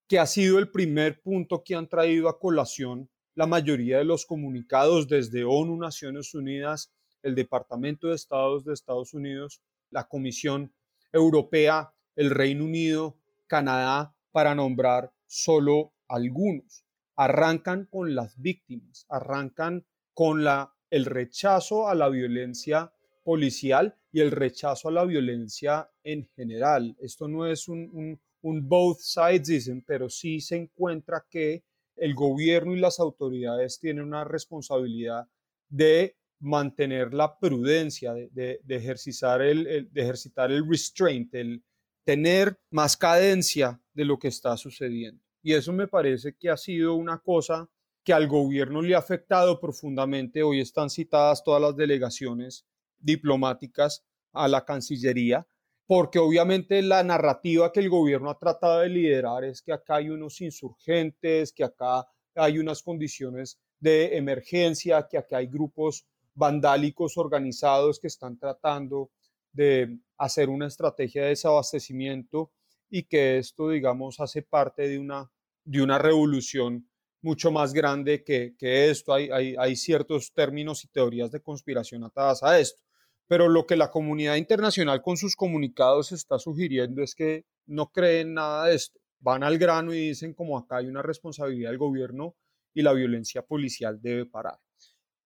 [0.07, 4.25] que ha sido el primer punto que han traído a colación la mayoría de los
[4.25, 6.91] comunicados desde ONU, Naciones Unidas,
[7.23, 9.61] el Departamento de Estados de Estados Unidos,
[9.91, 10.71] la Comisión
[11.11, 16.83] Europea, el Reino Unido, Canadá, para nombrar solo algunos.
[17.15, 22.91] Arrancan con las víctimas, arrancan con la, el rechazo a la violencia
[23.23, 26.95] policial y el rechazo a la violencia en general.
[26.99, 31.63] Esto no es un, un, both sides, dicen, pero sí se encuentra que
[31.99, 35.27] el gobierno y las autoridades tienen una responsabilidad
[35.69, 41.63] de mantener la prudencia, de, ejercitar, el, de ejercitar el restraint, el
[42.05, 45.21] tener más cadencia de lo que está sucediendo.
[45.41, 47.69] Y eso me parece que ha sido una cosa
[48.03, 50.41] que al gobierno le ha afectado profundamente.
[50.43, 52.65] Hoy están citadas todas las delegaciones
[52.97, 55.45] diplomáticas a la Cancillería,
[55.89, 60.11] porque obviamente la narrativa que el gobierno ha tratado de liderar es que acá hay
[60.11, 67.99] unos insurgentes, que acá hay unas condiciones de emergencia, que acá hay grupos vandálicos organizados
[67.99, 69.09] que están tratando
[69.51, 72.51] de hacer una estrategia de desabastecimiento
[72.87, 75.31] y que esto, digamos, hace parte de una,
[75.63, 76.87] de una revolución
[77.23, 79.11] mucho más grande que, que esto.
[79.11, 82.83] Hay, hay, hay, ciertos términos y teorías de conspiración atadas a esto.
[83.29, 88.33] Pero lo que la comunidad internacional con sus comunicados está sugiriendo es que no creen
[88.33, 88.99] nada de esto.
[89.19, 92.35] Van al grano y dicen como acá hay una responsabilidad del gobierno
[92.73, 94.59] y la violencia policial debe parar.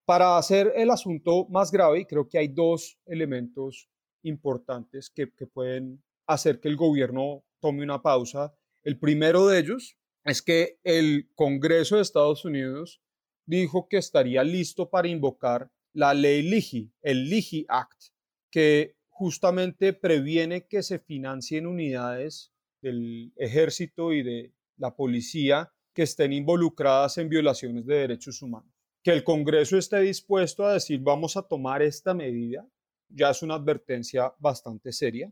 [0.04, 3.88] Para hacer el asunto más grave, creo que hay dos elementos
[4.22, 8.54] importantes que, que pueden hacer que el gobierno tome una pausa.
[8.82, 13.00] El primero de ellos es que el Congreso de Estados Unidos
[13.46, 18.04] dijo que estaría listo para invocar la ley LIGI, el LIGI Act,
[18.50, 22.52] que justamente previene que se financien unidades
[22.82, 29.12] del ejército y de la policía que estén involucradas en violaciones de derechos humanos que
[29.12, 32.66] el Congreso esté dispuesto a decir vamos a tomar esta medida,
[33.10, 35.30] ya es una advertencia bastante seria.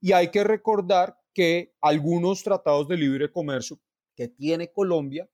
[0.00, 3.80] Y hay que recordar que algunos tratados de libre comercio
[4.14, 5.28] que tiene Colombia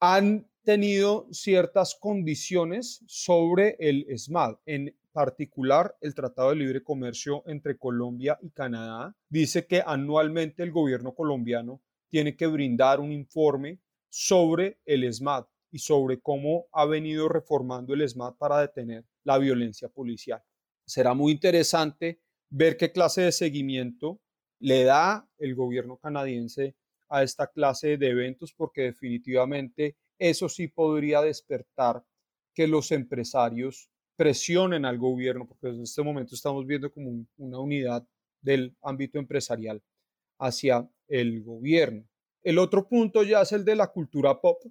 [0.00, 7.76] han tenido ciertas condiciones sobre el SMAD, en particular el Tratado de Libre Comercio entre
[7.76, 9.14] Colombia y Canadá.
[9.28, 15.78] Dice que anualmente el gobierno colombiano tiene que brindar un informe sobre el SMAD y
[15.78, 20.42] sobre cómo ha venido reformando el SMAT para detener la violencia policial.
[20.86, 22.20] Será muy interesante
[22.50, 24.20] ver qué clase de seguimiento
[24.58, 26.76] le da el gobierno canadiense
[27.08, 32.04] a esta clase de eventos, porque definitivamente eso sí podría despertar
[32.54, 38.06] que los empresarios presionen al gobierno, porque en este momento estamos viendo como una unidad
[38.40, 39.82] del ámbito empresarial
[40.38, 42.06] hacia el gobierno.
[42.42, 44.62] El otro punto ya es el de la cultura pop,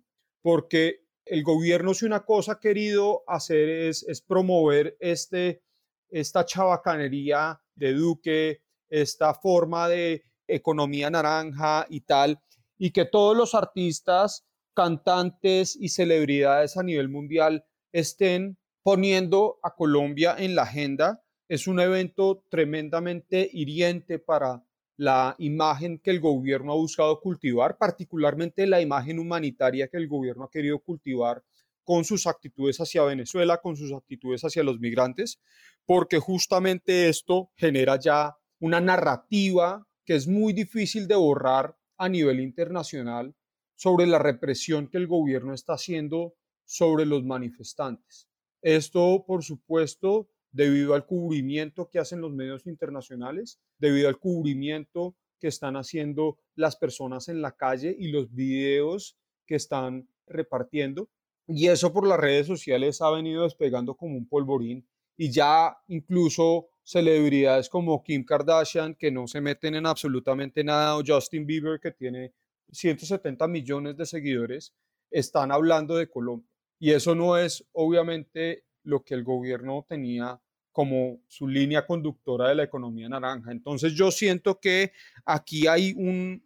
[0.41, 5.63] porque el gobierno si una cosa ha querido hacer es, promover este,
[6.10, 12.41] esta chabacanería de Duque, esta forma de economía naranja y tal,
[12.77, 20.36] y que todos los artistas, cantantes y celebridades a nivel mundial estén poniendo a Colombia
[20.38, 21.23] en la agenda.
[21.47, 24.63] Es un evento tremendamente hiriente para
[24.97, 30.45] la imagen que el gobierno ha buscado cultivar, particularmente la imagen humanitaria que el gobierno
[30.45, 31.43] ha querido cultivar
[31.84, 35.41] con sus actitudes hacia Venezuela, con sus actitudes hacia los migrantes,
[35.86, 42.39] porque justamente esto genera ya una narrativa que es muy difícil de borrar a nivel
[42.39, 43.36] internacional
[43.82, 48.30] sobre la represión que el gobierno está haciendo sobre los manifestantes.
[48.62, 55.48] Esto, por supuesto, debido al cubrimiento que hacen los medios internacionales, debido al cubrimiento que
[55.48, 59.17] están haciendo las personas en la calle y los videos
[59.48, 61.10] que están repartiendo.
[61.48, 66.67] Y eso por las redes sociales ha venido despegando como un polvorín y ya incluso
[66.84, 71.92] celebridades como Kim Kardashian que no se meten en absolutamente nada o Justin Bieber que
[71.92, 72.32] tiene
[72.72, 74.74] 170 millones de seguidores
[75.10, 76.50] están hablando de Colombia.
[76.80, 80.42] Y eso no es obviamente lo que el gobierno tenía
[80.72, 83.52] como su línea conductora de la economía naranja.
[83.52, 84.94] Entonces yo siento que
[85.26, 86.42] aquí hay un,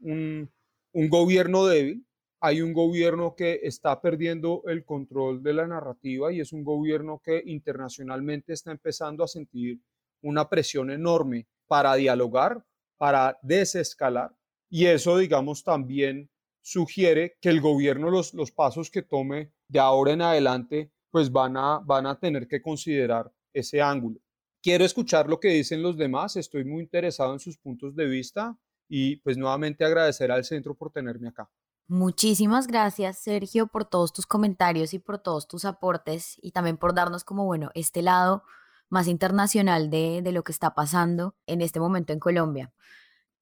[0.92, 2.06] un, gobierno débil,
[2.40, 7.22] hay un gobierno que está perdiendo el control de la narrativa y es un gobierno
[7.24, 9.80] que internacionalmente está empezando a sentir
[10.22, 12.66] una presión enorme para dialogar,
[12.98, 14.36] para desescalar.
[14.76, 16.30] Y eso, digamos, también
[16.62, 21.56] sugiere que el gobierno, los, los pasos que tome de ahora en adelante, pues van
[21.56, 24.20] a, van a tener que considerar ese ángulo.
[24.62, 28.60] Quiero escuchar lo que dicen los demás, estoy muy interesado en sus puntos de vista
[28.90, 31.50] y pues nuevamente agradecer al centro por tenerme acá.
[31.88, 36.94] Muchísimas gracias, Sergio, por todos tus comentarios y por todos tus aportes y también por
[36.94, 38.44] darnos como, bueno, este lado
[38.90, 42.74] más internacional de, de lo que está pasando en este momento en Colombia.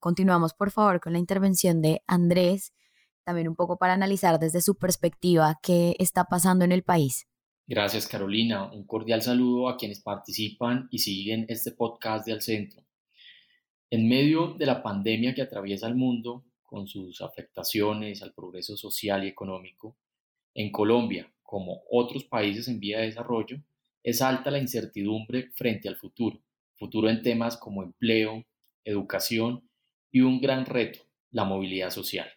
[0.03, 2.73] Continuamos, por favor, con la intervención de Andrés,
[3.23, 7.25] también un poco para analizar desde su perspectiva qué está pasando en el país.
[7.67, 8.69] Gracias, Carolina.
[8.69, 12.83] Un cordial saludo a quienes participan y siguen este podcast de Al Centro.
[13.89, 19.23] En medio de la pandemia que atraviesa el mundo, con sus afectaciones al progreso social
[19.23, 19.95] y económico,
[20.53, 23.55] en Colombia, como otros países en vía de desarrollo,
[24.03, 26.41] es alta la incertidumbre frente al futuro,
[26.75, 28.43] futuro en temas como empleo,
[28.83, 29.63] educación
[30.13, 31.01] y un gran reto,
[31.31, 32.29] la movilidad social,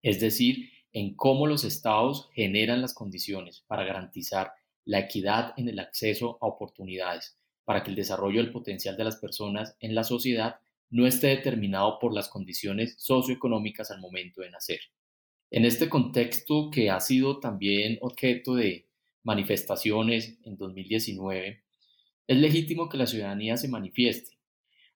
[0.00, 4.52] es decir, en cómo los estados generan las condiciones para garantizar
[4.86, 9.16] la equidad en el acceso a oportunidades, para que el desarrollo del potencial de las
[9.16, 14.80] personas en la sociedad no esté determinado por las condiciones socioeconómicas al momento de nacer.
[15.50, 18.88] En este contexto que ha sido también objeto de
[19.24, 21.64] manifestaciones en 2019,
[22.28, 24.35] es legítimo que la ciudadanía se manifieste.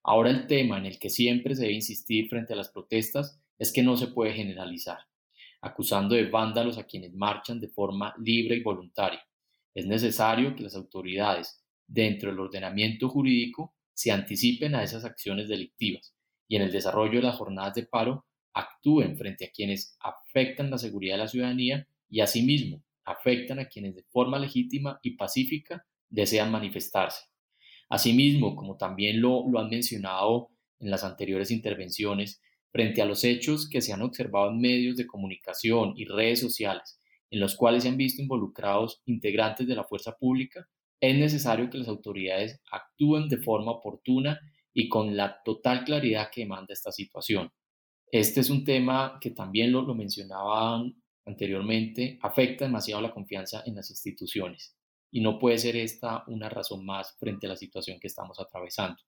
[0.02, 3.72] Ahora el tema en el que siempre se debe insistir frente a las protestas es
[3.72, 4.98] que no se puede generalizar,
[5.60, 9.22] acusando de vándalos a quienes marchan de forma libre y voluntaria,
[9.74, 16.14] es necesario que las autoridades, dentro del ordenamiento jurídico, se anticipen a esas acciones delictivas
[16.48, 20.78] y en el desarrollo de las jornadas de paro actúen frente a quienes afectan la
[20.78, 26.50] seguridad de la ciudadanía y asimismo afectan a quienes de forma legítima y pacífica desean
[26.50, 27.29] manifestarse.
[27.90, 33.82] Asimismo, como también lo, han mencionado en las anteriores intervenciones, frente a los hechos que
[33.82, 36.98] se han observado en medios de comunicación y redes sociales
[37.32, 40.66] en los cuales se han visto involucrados integrantes de la fuerza pública,
[41.00, 44.40] es necesario que las autoridades actúen de forma oportuna
[44.72, 47.50] y con la total claridad que demanda esta situación.
[48.10, 53.76] Este es un tema que también lo, lo mencionaban anteriormente, afecta demasiado la confianza en
[53.76, 54.76] las instituciones
[55.10, 58.98] y no puede ser esta una razón más frente a la situación que estamos atravesando.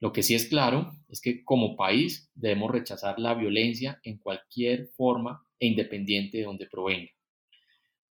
[0.00, 4.88] Lo que sí es claro es que como país debemos rechazar la violencia en cualquier
[4.96, 7.10] forma e independiente de donde provenga.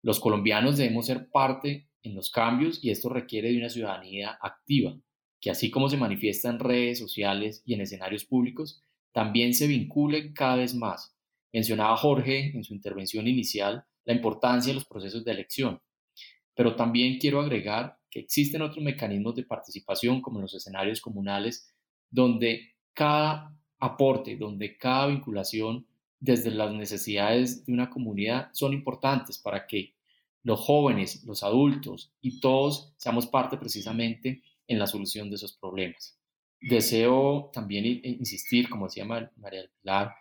[0.03, 4.95] Los colombianos debemos ser parte en los cambios y esto requiere de una ciudadanía activa,
[5.39, 10.34] que así como se manifiesta en redes sociales y en escenarios públicos, también se vincule
[10.34, 11.16] cada vez más.
[11.51, 15.82] Mencionaba Jorge en su intervención inicial la importancia de los procesos de elección,
[16.56, 21.74] pero también quiero agregar que existen otros mecanismos de participación como en los escenarios comunales,
[22.10, 25.88] donde cada aporte, donde cada vinculación
[26.20, 29.95] desde las necesidades de una comunidad son importantes para que
[30.43, 36.18] los jóvenes, los adultos y todos seamos parte precisamente en la solución de esos problemas.
[36.60, 40.16] Deseo también insistir, como decía María Pilar,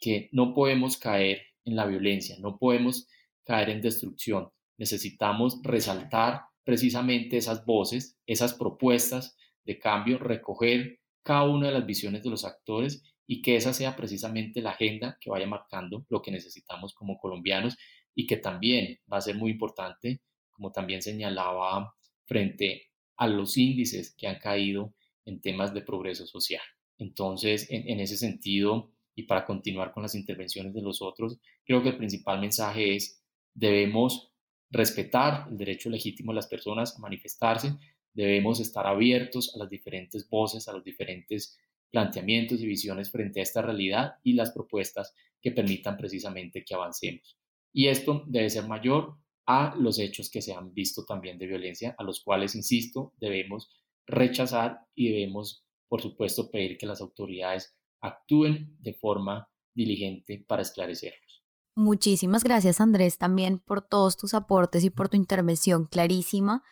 [0.00, 3.08] que no podemos caer en la violencia, no podemos
[3.44, 4.50] caer en destrucción.
[4.82, 12.24] Necesitamos resaltar precisamente esas voces, esas propuestas de cambio, recoger cada una de las visiones
[12.24, 16.32] de los actores y que esa sea precisamente la agenda que vaya marcando lo que
[16.32, 17.76] necesitamos como colombianos
[18.12, 20.20] y que también va a ser muy importante,
[20.50, 26.64] como también señalaba, frente a los índices que han caído en temas de progreso social.
[26.98, 31.90] Entonces, en, ese sentido, y para continuar con las intervenciones de los otros, creo que
[31.90, 33.22] el principal mensaje es
[33.54, 34.31] debemos
[34.72, 37.74] respetar el derecho legítimo de las personas a manifestarse,
[38.14, 41.58] debemos estar abiertos a las diferentes voces, a los diferentes
[41.90, 47.38] planteamientos y visiones frente a esta realidad y las propuestas que permitan precisamente que avancemos.
[47.72, 51.94] Y esto debe ser mayor a los hechos que se han visto también de violencia,
[51.98, 53.70] a los cuales, insisto, debemos
[54.06, 61.31] rechazar y debemos, por supuesto, pedir que las autoridades actúen de forma diligente para esclarecerlos.
[61.74, 66.62] Muchísimas gracias Andrés también por todos tus aportes y por tu intervención clarísima.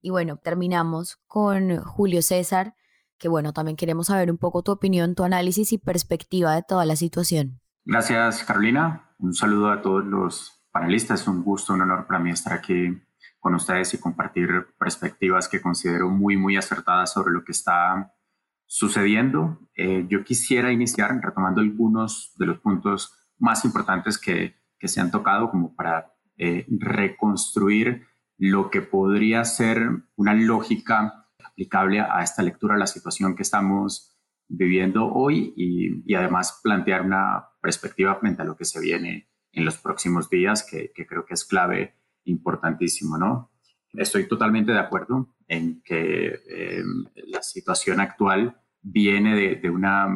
[0.00, 2.74] Y bueno, terminamos con Julio César
[3.18, 6.84] que bueno, también queremos saber un poco tu opinión, tu análisis y perspectiva de toda
[6.84, 7.60] la situación.
[7.84, 9.14] Gracias, Carolina.
[9.18, 11.22] Un saludo a todos los panelistas.
[11.22, 13.02] Es un gusto, un honor para mí estar aquí
[13.38, 14.48] con ustedes y compartir
[14.78, 18.12] perspectivas que considero muy, muy acertadas sobre lo que está
[18.66, 19.60] sucediendo.
[19.76, 25.10] Eh, yo quisiera iniciar retomando algunos de los puntos más importantes que, que se han
[25.10, 28.06] tocado como para eh, reconstruir
[28.38, 34.14] lo que podría ser una lógica aplicable a esta lectura, a la situación que estamos
[34.48, 39.78] viviendo hoy y, además plantear una perspectiva frente a lo que se viene en los
[39.78, 43.52] próximos días, que, creo que es clave, importantísimo, ¿no?
[43.94, 50.08] Estoy totalmente de acuerdo en que em, la situación actual viene de, una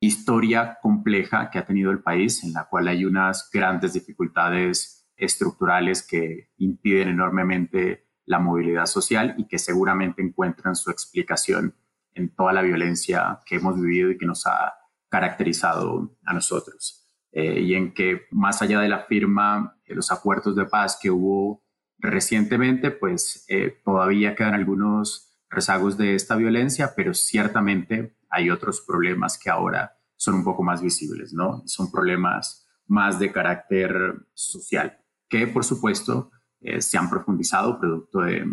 [0.00, 6.06] historia compleja que ha tenido el país, en la cual hay unas grandes dificultades estructurales
[6.06, 11.74] que impiden enormemente la movilidad social y que seguramente encuentran su explicación
[12.14, 14.74] en toda la violencia que hemos vivido y que nos ha
[15.08, 17.04] caracterizado a nosotros.
[17.32, 21.10] Eh, y en que más allá de la firma de los acuerdos de paz que
[21.10, 21.64] hubo
[21.98, 29.38] recientemente, pues eh, todavía quedan algunos rezagos de esta violencia, pero ciertamente hay otros problemas
[29.38, 31.62] que ahora son un poco más visibles, ¿no?
[31.66, 36.30] Son problemas más de carácter social, que por supuesto
[36.60, 38.46] eh, se han profundizado producto de,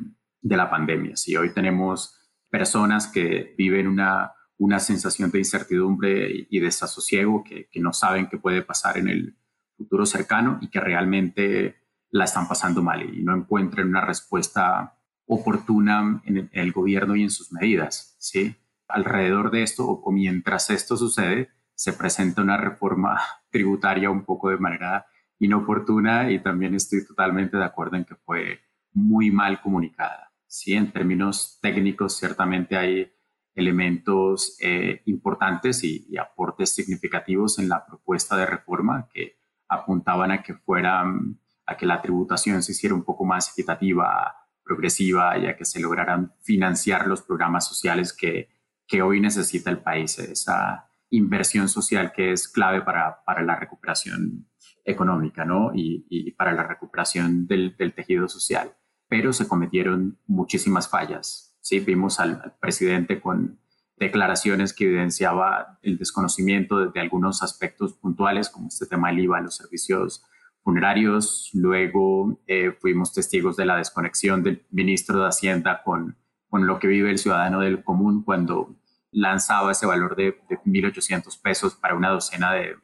[0.44, 1.16] la pandemia.
[1.16, 2.18] Si hoy tenemos
[2.50, 8.38] personas que viven una, una sensación de incertidumbre y desasosiego, que, que no saben qué
[8.38, 9.38] puede pasar en el
[9.78, 16.22] futuro cercano y que realmente la están pasando mal y no encuentran una respuesta oportuna
[16.26, 18.16] en el, gobierno y en sus medidas.
[18.20, 18.56] ¿sí?
[18.94, 23.20] Alrededor de esto, o mientras esto sucede, se presenta una reforma
[23.50, 25.06] tributaria un poco de manera
[25.40, 28.60] inoportuna y también estoy totalmente de acuerdo en que fue
[28.94, 30.32] muy mal comunicada.
[30.46, 33.12] Sí, en términos técnicos, ciertamente hay
[33.56, 39.38] elementos eh, importantes y, aportes significativos en la propuesta de reforma que
[39.68, 41.04] apuntaban a que fuera,
[41.66, 45.80] a que la tributación se hiciera un poco más equitativa, progresiva y a que se
[45.80, 48.50] lograran financiar los programas sociales que,
[48.92, 54.50] que hoy necesita el país, esa inversión social que es clave para, para la recuperación
[54.84, 55.72] económica ¿no?
[55.74, 58.76] y, para la recuperación del, del tejido social
[59.12, 61.54] pero se cometieron muchísimas fallas.
[61.60, 63.60] Sí, vimos al, presidente con
[63.98, 69.58] declaraciones que evidenciaba el desconocimiento de, algunos aspectos puntuales, como este tema del IVA, los
[69.58, 70.24] servicios
[70.64, 71.50] funerarios.
[71.54, 76.16] Luego eh, fuimos testigos de la desconexión del ministro de Hacienda con,
[76.48, 78.78] con lo que vive el ciudadano del común cuando
[79.12, 82.76] lanzaba ese valor de, de 1.800 pesos para una docena de,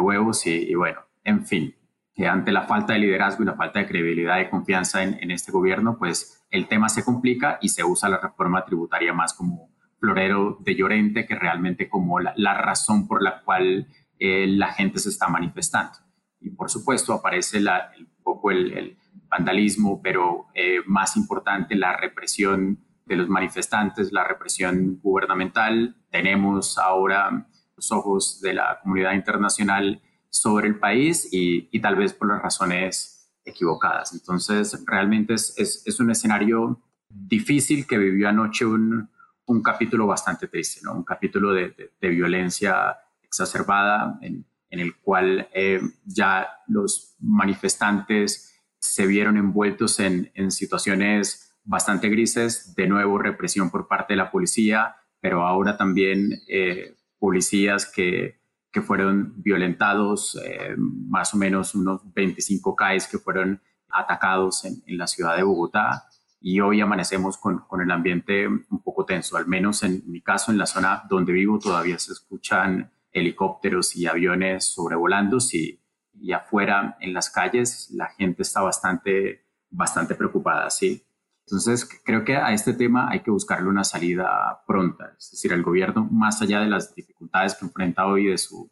[0.00, 1.74] huevos y, bueno, en fin,
[2.14, 5.52] que ante la falta de liderazgo y la falta de credibilidad y confianza en, este
[5.52, 10.58] gobierno, pues el tema se complica y se usa la reforma tributaria más como florero
[10.60, 15.28] de Llorente que realmente como la, razón por la cual eh, la gente se está
[15.28, 15.98] manifestando.
[16.40, 18.96] Y por supuesto aparece la, un poco el,
[19.30, 25.96] vandalismo, pero eh, más importante la represión de los manifestantes, la represión gubernamental.
[26.10, 32.28] Tenemos ahora los ojos de la comunidad internacional sobre el país y, tal vez por
[32.28, 34.12] las razones equivocadas.
[34.12, 39.08] Entonces, realmente es, es, un escenario difícil que vivió anoche un,
[39.46, 40.94] un capítulo bastante triste, ¿no?
[40.94, 49.06] un capítulo de, de, violencia exacerbada en, en el cual eh, ya los manifestantes se
[49.06, 54.96] vieron envueltos en, en situaciones bastante grises, de nuevo represión por parte de la policía,
[55.20, 58.38] pero ahora también eh, policías que
[58.72, 65.06] que fueron violentados, eh, más o menos unos 25 CAEs que fueron atacados en, la
[65.06, 66.04] ciudad de Bogotá
[66.40, 70.52] y hoy amanecemos con, con, el ambiente un poco tenso, al menos en mi caso,
[70.52, 75.80] en la zona donde vivo todavía se escuchan helicópteros y aviones sobrevolando y,
[76.12, 81.02] y afuera en las calles la gente está bastante, bastante preocupada, ¿sí?
[81.48, 85.14] Entonces, creo que a este tema hay que buscarle una salida pronta.
[85.16, 88.70] Es decir, el gobierno, más allá de las dificultades que enfrenta hoy, de su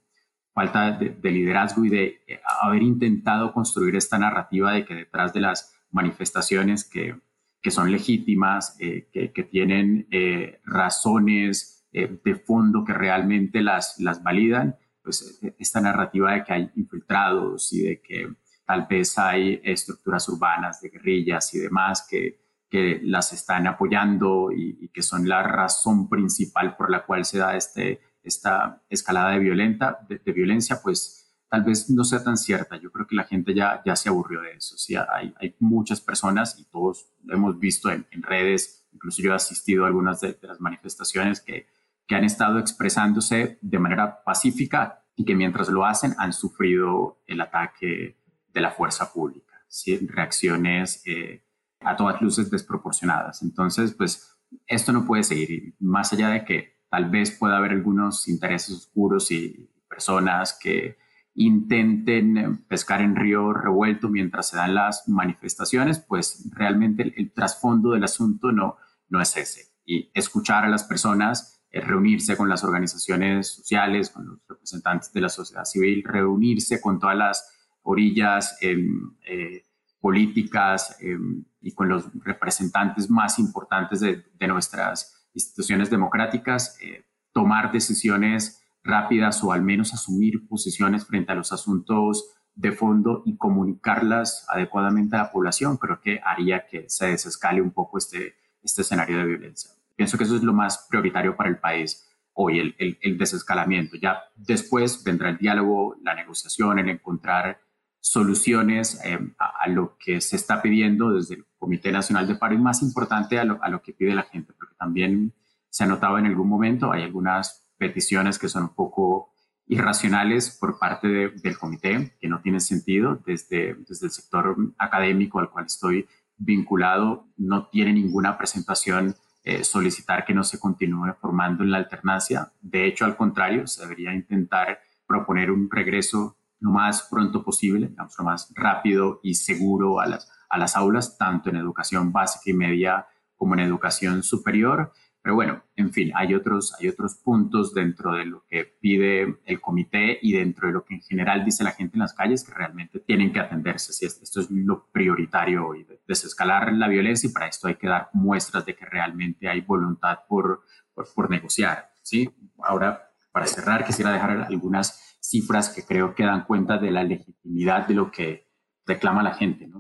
[0.53, 5.41] falta de, liderazgo y de eh, haber intentado construir esta narrativa de que detrás de
[5.41, 7.19] las manifestaciones que,
[7.63, 14.23] que son legítimas, eh, que, que, tienen eh, razones de fondo que realmente las, las
[14.23, 18.29] validan, pues esta narrativa de que hay infiltrados y de que
[18.67, 24.89] tal vez hay estructuras urbanas de guerrillas y demás que que las están apoyando y,
[24.89, 29.99] que son la razón principal por la cual se da este, esta escalada de, violenta,
[30.09, 32.77] de, violencia, pues tal vez no sea tan cierta.
[32.77, 34.77] Yo creo que la gente ya, ya se aburrió de eso.
[34.77, 34.95] ¿sí?
[34.97, 39.85] Hay, hay muchas personas y todos lo hemos visto en, redes, incluso yo he asistido
[39.85, 41.69] a algunas de, las manifestaciones que,
[42.07, 47.41] que han estado expresándose de manera pacífica y que mientras lo hacen han sufrido el
[47.41, 48.19] ataque
[48.53, 49.65] de la fuerza pública.
[49.69, 49.99] ¿sí?
[50.07, 51.46] Reacciones eh,
[51.81, 53.43] a todas luces desproporcionadas.
[53.43, 58.29] Entonces, pues esto no puede seguir, más allá de que tal vez pueda haber algunos
[58.29, 60.99] intereses oscuros y personas que
[61.35, 68.05] intenten pescar en río revuelto mientras se dan las manifestaciones, pues realmente el, trasfondo del
[68.05, 68.77] asunto no,
[69.09, 69.77] no es ese.
[69.85, 75.21] y escuchar a las personas, eh, reunirse con las organizaciones sociales, con los representantes de
[75.21, 77.53] la sociedad civil, reunirse con todas las
[77.83, 79.63] orillas em, eh,
[80.01, 88.63] políticas em, y con los representantes más importantes de, nuestras instituciones democráticas, eh, tomar decisiones
[88.83, 95.17] rápidas o al menos asumir posiciones frente a los asuntos de fondo y comunicarlas adecuadamente
[95.17, 99.27] a la población, creo que haría que se desescale un poco este, este escenario de
[99.27, 99.71] violencia.
[99.95, 103.97] Pienso que eso es lo más prioritario para el país hoy, el, desescalamiento.
[103.97, 107.61] Ya después vendrá el diálogo, la negociación, el encontrar
[108.07, 112.59] soluciones eh, a, lo que se está pidiendo desde el Comité Nacional de Paro y
[112.59, 115.35] más importante a lo, a lo que pide la gente, porque también
[115.69, 119.33] se ha notado en algún momento, hay algunas peticiones que son un poco
[119.67, 125.51] irracionales por parte del comité, que no tienen sentido desde, desde el sector académico al
[125.51, 131.73] cual estoy vinculado, no tiene ninguna presentación eh, solicitar que no se continúe formando en
[131.73, 132.53] la alternancia.
[132.61, 134.79] De hecho, al contrario, se debería intentar
[135.09, 136.37] proponer un regreso
[136.67, 141.49] lo más pronto posible, lo más rápido y seguro a las, a las aulas, tanto
[141.49, 143.07] en educación básica y media
[143.37, 144.93] como en educación superior.
[145.23, 149.61] Pero bueno, en fin, hay otros, hay otros puntos dentro de lo que pide el
[149.61, 152.55] comité y dentro de lo que en general dice la gente en las calles que
[152.55, 153.93] realmente tienen que atenderse.
[153.93, 158.09] Si esto es lo prioritario hoy, desescalar la violencia y para esto hay que dar
[158.13, 160.63] muestras de que realmente hay voluntad por,
[160.95, 161.91] por, por negociar.
[162.03, 162.29] ¿sí?
[162.63, 163.06] Ahora,
[163.37, 167.93] para cerrar, quisiera dejar algunas cifras que creo que dan cuenta de la legitimidad de
[167.93, 168.49] lo que
[168.87, 169.71] reclama la gente.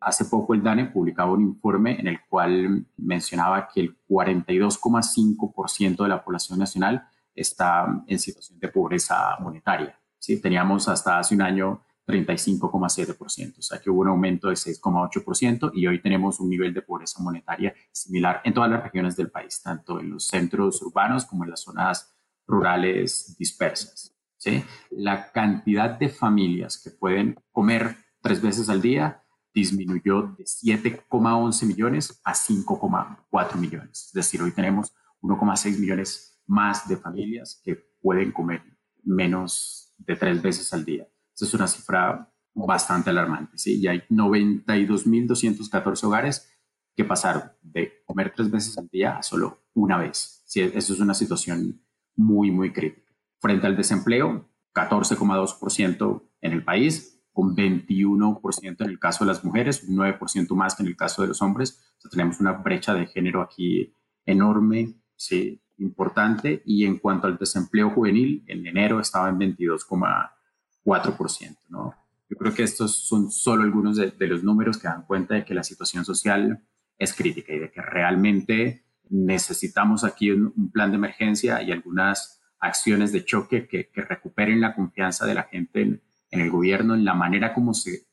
[0.00, 6.08] Hace poco el DANE publicaba un informe en el cual mencionaba que el 42,5% de
[6.08, 9.94] la población nacional está en situación de pobreza monetaria.
[10.18, 10.40] ¿sí?
[10.40, 15.86] Teníamos hasta hace un año 35,7%, o sea que hubo un aumento de 6,8% y
[15.86, 20.00] hoy tenemos un nivel de pobreza monetaria similar en todas las regiones del país, tanto
[20.00, 22.08] en los centros urbanos como en las zonas
[22.46, 24.14] rurales dispersas.
[24.36, 24.64] ¿sí?
[24.90, 29.22] La cantidad de familias que pueden comer tres veces al día
[29.54, 34.06] disminuyó de 7,11 millones a 5,4 millones.
[34.06, 38.62] Es decir, hoy tenemos 1,6 millones más de familias que pueden comer
[39.04, 41.06] menos de tres veces al día.
[41.34, 43.58] Esa es una cifra bastante alarmante.
[43.58, 43.80] ¿sí?
[43.80, 46.48] Y hay 92.214 hogares
[46.94, 50.42] que pasaron de comer tres veces al día a solo una vez.
[50.46, 50.60] ¿sí?
[50.60, 51.82] Eso es una situación
[52.16, 53.12] muy, muy crítica.
[53.40, 59.84] Frente al desempleo, 14,2% en el país, con 21% en el caso de las mujeres,
[59.84, 61.80] un 9% más que en el caso de los hombres.
[62.10, 63.96] tenemos una brecha de género aquí
[64.26, 66.62] enorme, sí, importante.
[66.66, 71.56] Y en cuanto al desempleo juvenil, en enero estaba en 22,4%.
[71.68, 71.94] ¿no?
[72.28, 75.44] Yo creo que estos son solo algunos de, de, los números que dan cuenta de
[75.44, 76.62] que la situación social
[76.98, 83.12] es crítica y de que realmente necesitamos aquí un, plan de emergencia y algunas acciones
[83.12, 87.52] de choque que, recuperen la confianza de la gente en, el gobierno, en la manera
[87.52, 88.06] como se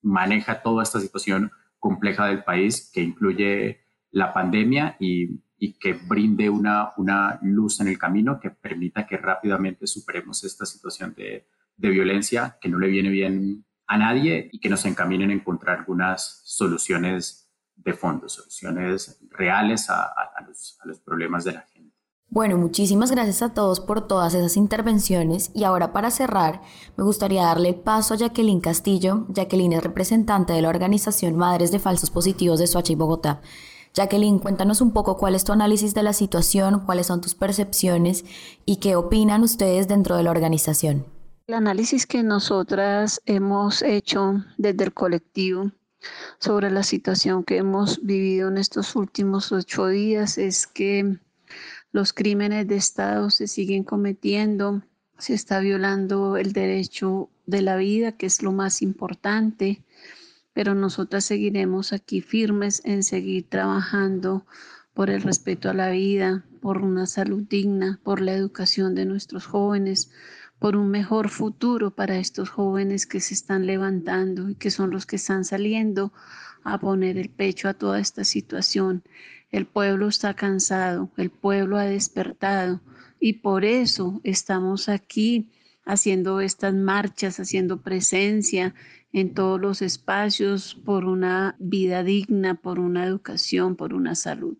[0.00, 3.80] maneja toda esta situación compleja del país, que incluye
[4.10, 5.42] la pandemia y,
[5.80, 11.14] que brinde una, una luz en el camino que permita que rápidamente superemos esta situación
[11.14, 11.46] de,
[11.76, 16.40] violencia que no le viene bien a nadie y que nos encaminen a encontrar algunas
[16.44, 17.45] soluciones
[17.76, 20.12] de fondo, soluciones reales a,
[20.46, 21.76] los, a los problemas de la gente.
[22.28, 26.60] Bueno, muchísimas gracias a todos por todas esas intervenciones y ahora para cerrar
[26.96, 29.26] me gustaría darle el paso a Jacqueline Castillo.
[29.28, 33.40] Jacqueline es representante de la organización Madres de Falsos Positivos de Soacha y Bogotá.
[33.94, 38.24] Jacqueline, cuéntanos un poco cuál es tu análisis de la situación, cuáles son tus percepciones
[38.66, 41.06] y qué opinan ustedes dentro de la organización.
[41.46, 45.70] El análisis que nosotras hemos hecho desde el colectivo
[46.38, 51.18] sobre la situación que hemos vivido en estos últimos ocho días es que
[51.92, 54.82] los crímenes de Estado se siguen cometiendo,
[55.18, 59.82] se está violando el derecho de la vida, que es lo más importante,
[60.52, 64.46] pero nosotras seguiremos aquí firmes en seguir trabajando
[64.94, 69.46] por el respeto a la vida, por una salud digna, por la educación de nuestros
[69.46, 70.10] jóvenes,
[70.58, 75.06] por un mejor futuro para estos jóvenes que se están levantando y que son los
[75.06, 76.12] que están saliendo
[76.64, 79.02] a poner el pecho a toda esta situación
[79.50, 82.80] el pueblo está cansado, el pueblo ha despertado
[83.20, 85.50] y por eso estamos aquí
[85.84, 88.74] haciendo estas marchas, haciendo presencia
[89.12, 94.58] en todos los espacios por una vida digna, por una educación, por una salud.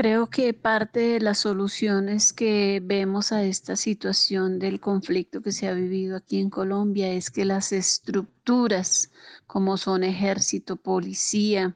[0.00, 5.66] Creo que parte de las soluciones que vemos a esta situación del conflicto que se
[5.66, 9.10] ha vivido aquí en Colombia es que las estructuras
[9.48, 11.74] como son ejército, policía,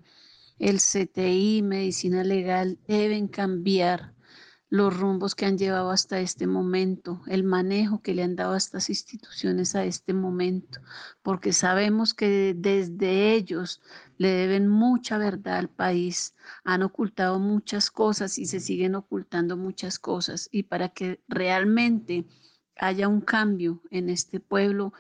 [0.61, 4.15] el CTI, medicina legal, deben cambiar
[4.73, 8.57] los rumbos que han llevado hasta este momento, el manejo que le han dado a
[8.57, 10.81] estas instituciones a este momento,
[11.21, 13.83] porque sabemos que desde ellos
[14.17, 19.99] le deben mucha verdad al país, han ocultado muchas cosas y se siguen ocultando muchas
[19.99, 22.25] cosas, y para que realmente
[22.77, 24.95] haya un cambio en este pueblo,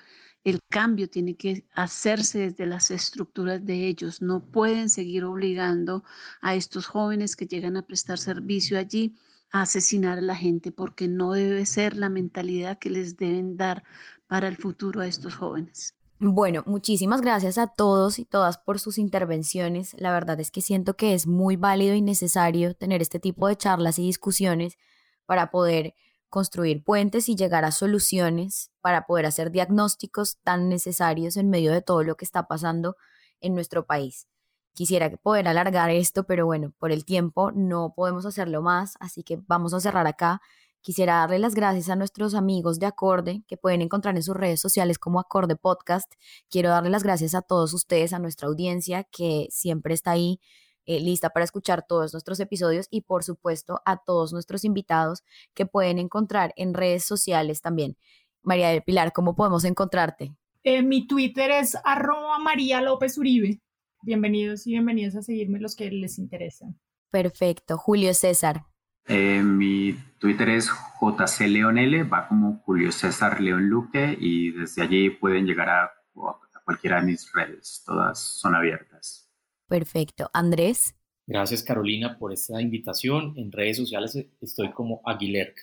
[0.44, 4.20] el cambio tiene que hacerse desde las estructuras de ellos.
[4.20, 6.04] No pueden seguir obligando
[6.42, 9.16] a estos jóvenes que llegan a prestar servicio allí
[9.52, 13.84] asesinar a la gente porque no debe ser la mentalidad que les deben dar
[14.26, 15.94] para el futuro a estos jóvenes.
[16.18, 19.94] Bueno, muchísimas gracias a todos y todas por sus intervenciones.
[19.98, 23.56] La verdad es que siento que es muy válido y necesario tener este tipo de
[23.56, 24.78] charlas y discusiones
[25.26, 25.94] para poder
[26.28, 31.82] construir puentes y llegar a soluciones, para poder hacer diagnósticos tan necesarios en medio de
[31.82, 32.96] todo lo que está pasando
[33.40, 34.28] en nuestro país.
[34.74, 39.38] Quisiera poder alargar esto, pero bueno, por el tiempo no podemos hacerlo más, así que
[39.46, 40.40] vamos a cerrar acá.
[40.80, 44.60] Quisiera darle las gracias a nuestros amigos de Acorde, que pueden encontrar en sus redes
[44.60, 46.10] sociales como Acorde Podcast.
[46.48, 50.40] Quiero darle las gracias a todos ustedes, a nuestra audiencia, que siempre está ahí
[50.86, 55.22] eh, lista para escuchar todos nuestros episodios y por supuesto a todos nuestros invitados
[55.54, 57.96] que pueden encontrar en redes sociales también.
[58.42, 60.34] María del Pilar, ¿cómo podemos encontrarte?
[60.64, 63.60] Eh, mi Twitter es arroba María López Uribe
[64.02, 66.78] bienvenidos y bienvenidas a seguirme los que les interesan.
[67.10, 67.78] Perfecto.
[67.78, 68.64] Julio César.
[69.06, 75.44] Eh, mi Twitter es jcleonl, va como Julio César León Luque y desde allí pueden
[75.46, 79.28] llegar a, a cualquiera de mis redes, todas son abiertas.
[79.68, 80.30] Perfecto.
[80.32, 80.94] Andrés.
[81.26, 83.34] Gracias Carolina por esta invitación.
[83.36, 85.56] En redes sociales estoy como Aguilerc.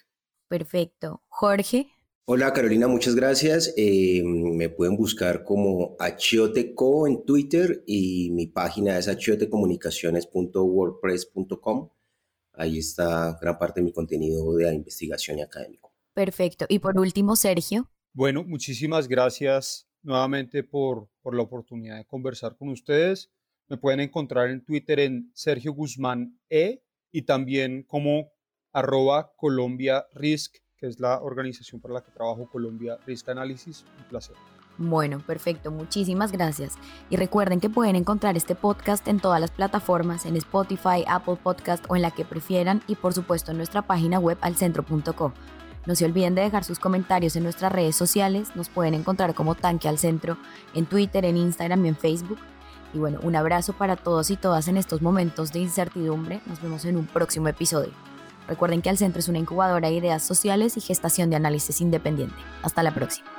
[0.47, 1.23] Perfecto.
[1.27, 1.87] Jorge.
[2.31, 3.73] Hola Carolina, muchas gracias.
[3.75, 11.89] Eh, me pueden buscar como Achioteco en Twitter y mi página es achiotecomunicaciones.wordpress.com.
[12.53, 15.91] Ahí está gran parte de mi contenido de investigación y académico.
[16.13, 16.67] Perfecto.
[16.69, 17.89] Y por último, Sergio.
[18.13, 23.31] Bueno, muchísimas gracias nuevamente por, por la oportunidad de conversar con ustedes.
[23.69, 28.31] Me pueden encontrar en Twitter en Sergio Guzmán E y también como
[28.71, 33.85] arroba Colombia Risk que es la organización para la que trabajo Colombia Risk Analysis.
[33.97, 34.35] Un placer.
[34.77, 36.75] Bueno, perfecto, muchísimas gracias.
[37.09, 41.83] Y recuerden que pueden encontrar este podcast en todas las plataformas, en Spotify, Apple Podcast
[41.89, 45.33] o en la que prefieran y por supuesto en nuestra página web alcentro.co.
[45.85, 49.55] No se olviden de dejar sus comentarios en nuestras redes sociales, nos pueden encontrar como
[49.55, 50.37] Tanque al Centro
[50.73, 52.39] en Twitter, en Instagram y en Facebook.
[52.93, 56.39] Y bueno, un abrazo para todos y todas en estos momentos de incertidumbre.
[56.45, 58.08] Nos vemos en un próximo episodio.
[58.49, 62.35] Recuerden que Al Centro es una incubadora de ideas sociales y gestación de análisis independiente.
[62.63, 63.38] Hasta la próxima.